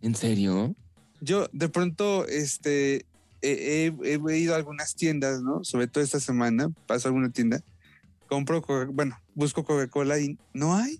[0.00, 0.74] ¿En serio?
[1.20, 3.04] Yo de pronto, este,
[3.42, 5.64] he, he- he ido a algunas tiendas, ¿no?
[5.64, 7.60] Sobre todo esta semana, paso a alguna tienda,
[8.26, 10.98] compro, Coca- bueno, busco Coca-Cola y no hay.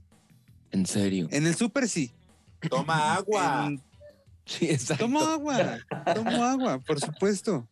[0.70, 1.26] ¿En serio?
[1.30, 2.12] En el súper sí.
[2.68, 3.68] Toma agua.
[3.68, 3.80] En-
[4.48, 5.04] Sí, exacto.
[5.04, 5.78] tomo agua,
[6.14, 7.68] tomo agua, por supuesto.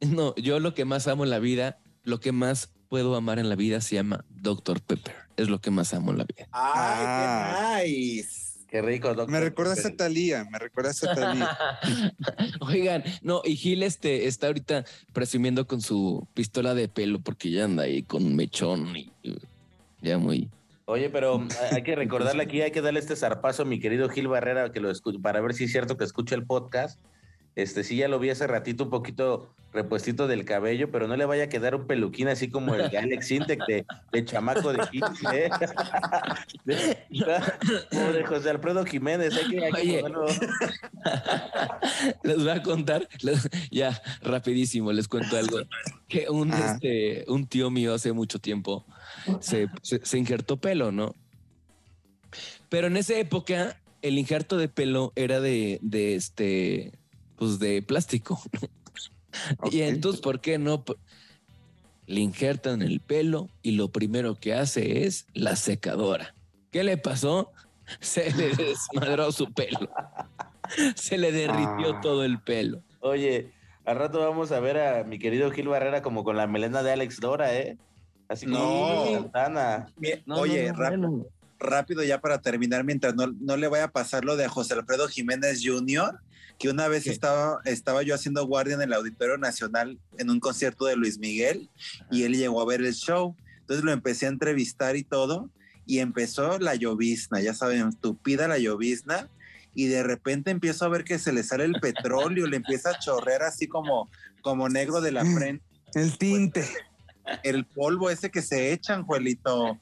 [0.00, 3.48] No, yo lo que más amo en la vida, lo que más puedo amar en
[3.48, 4.82] la vida se llama Dr.
[4.82, 5.14] Pepper.
[5.36, 6.46] Es lo que más amo en la vida.
[6.52, 7.76] Ah.
[7.76, 8.44] Ay, qué nice.
[8.68, 9.30] Qué rico, doctor.
[9.30, 11.56] Me recordaste a Talía, me recordaste a Talía.
[12.60, 17.64] Oigan, no, y Gil este, está ahorita presumiendo con su pistola de pelo porque ya
[17.64, 19.38] anda ahí con mechón y y
[20.02, 20.50] ya muy...
[20.86, 21.42] Oye, pero
[21.72, 24.80] hay que recordarle aquí, hay que darle este zarpazo a mi querido Gil Barrera que
[24.80, 27.00] lo escu- para ver si es cierto que escucha el podcast.
[27.56, 31.24] Este sí ya lo vi hace ratito un poquito repuestito del cabello, pero no le
[31.24, 34.78] vaya a quedar un peluquín así como el de Alex Intec de, de chamaco de
[34.88, 35.50] 15, ¿eh?
[36.64, 40.02] De José Alfredo Jiménez, hay que, hay Oye.
[42.22, 45.58] Les voy a contar, les- ya rapidísimo les cuento algo.
[46.08, 48.84] Que un, este, un tío mío hace mucho tiempo
[49.40, 51.14] se, se, se injertó pelo, ¿no?
[52.68, 56.92] Pero en esa época el injerto de pelo era de, de este,
[57.36, 58.40] pues de plástico.
[59.72, 60.84] Y entonces, ¿por qué no?
[62.06, 66.34] Le injertan el pelo y lo primero que hace es la secadora.
[66.70, 67.50] ¿Qué le pasó?
[68.00, 69.90] Se le desmadró su pelo.
[70.94, 72.00] Se le derritió Ah.
[72.00, 72.80] todo el pelo.
[73.00, 73.50] Oye,
[73.84, 76.92] al rato vamos a ver a mi querido Gil Barrera como con la melena de
[76.92, 77.76] Alex Dora, ¿eh?
[78.28, 79.12] Así como No.
[79.14, 79.86] Santana.
[80.26, 81.26] No, Oye, no, no, rap- bueno.
[81.58, 85.08] rápido ya para terminar, mientras no, no le vaya a pasar lo de José Alfredo
[85.08, 86.20] Jiménez Jr.,
[86.58, 87.10] que una vez ¿Qué?
[87.10, 91.68] estaba, estaba yo haciendo guardia en el Auditorio Nacional en un concierto de Luis Miguel
[92.10, 93.36] y él llegó a ver el show.
[93.60, 95.50] Entonces lo empecé a entrevistar y todo,
[95.86, 99.30] y empezó la llovizna, ya saben, tupida la llovizna,
[99.74, 102.98] y de repente empiezo a ver que se le sale el petróleo, le empieza a
[102.98, 104.10] chorrear así como,
[104.42, 105.64] como negro de la frente,
[105.94, 106.68] El tinte.
[107.42, 109.80] el polvo ese que se echan, Juelito.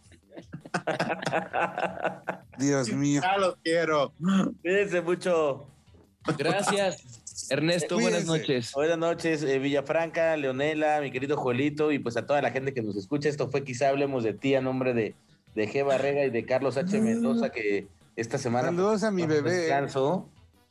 [2.58, 3.20] Dios mío.
[3.22, 4.14] Ya los quiero.
[4.62, 5.71] Cuídense mucho.
[6.38, 7.98] Gracias, Ernesto.
[7.98, 8.72] Buenas noches.
[8.74, 12.82] Buenas noches, eh, Villafranca, Leonela, mi querido Juelito, y pues a toda la gente que
[12.82, 13.28] nos escucha.
[13.28, 15.14] Esto fue Quizá Hablemos de Ti a nombre de,
[15.54, 15.84] de G.
[15.84, 17.00] Barrega y de Carlos H.
[17.00, 18.68] Mendoza, que esta semana.
[18.68, 19.52] Saludos a mi bebé.
[19.52, 20.28] Descanso.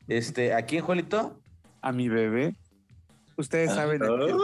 [0.08, 1.40] Este, ¿A quién, Juelito?
[1.82, 2.56] A mi bebé.
[3.38, 4.02] Ustedes saben.
[4.04, 4.38] a quién.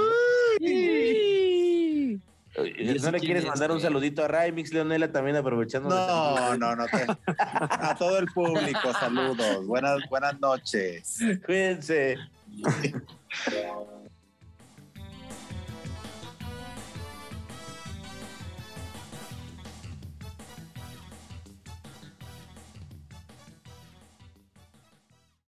[0.59, 3.84] Oye, ¿Y ese ¿No le quieres es, mandar un güey?
[3.84, 5.89] saludito a Raimix, Leonela, también aprovechando?
[5.89, 6.85] No, no, no.
[6.88, 7.05] te-
[7.38, 9.65] a todo el público, saludos.
[9.67, 11.19] Buenas, buenas noches.
[11.45, 12.17] Cuídense.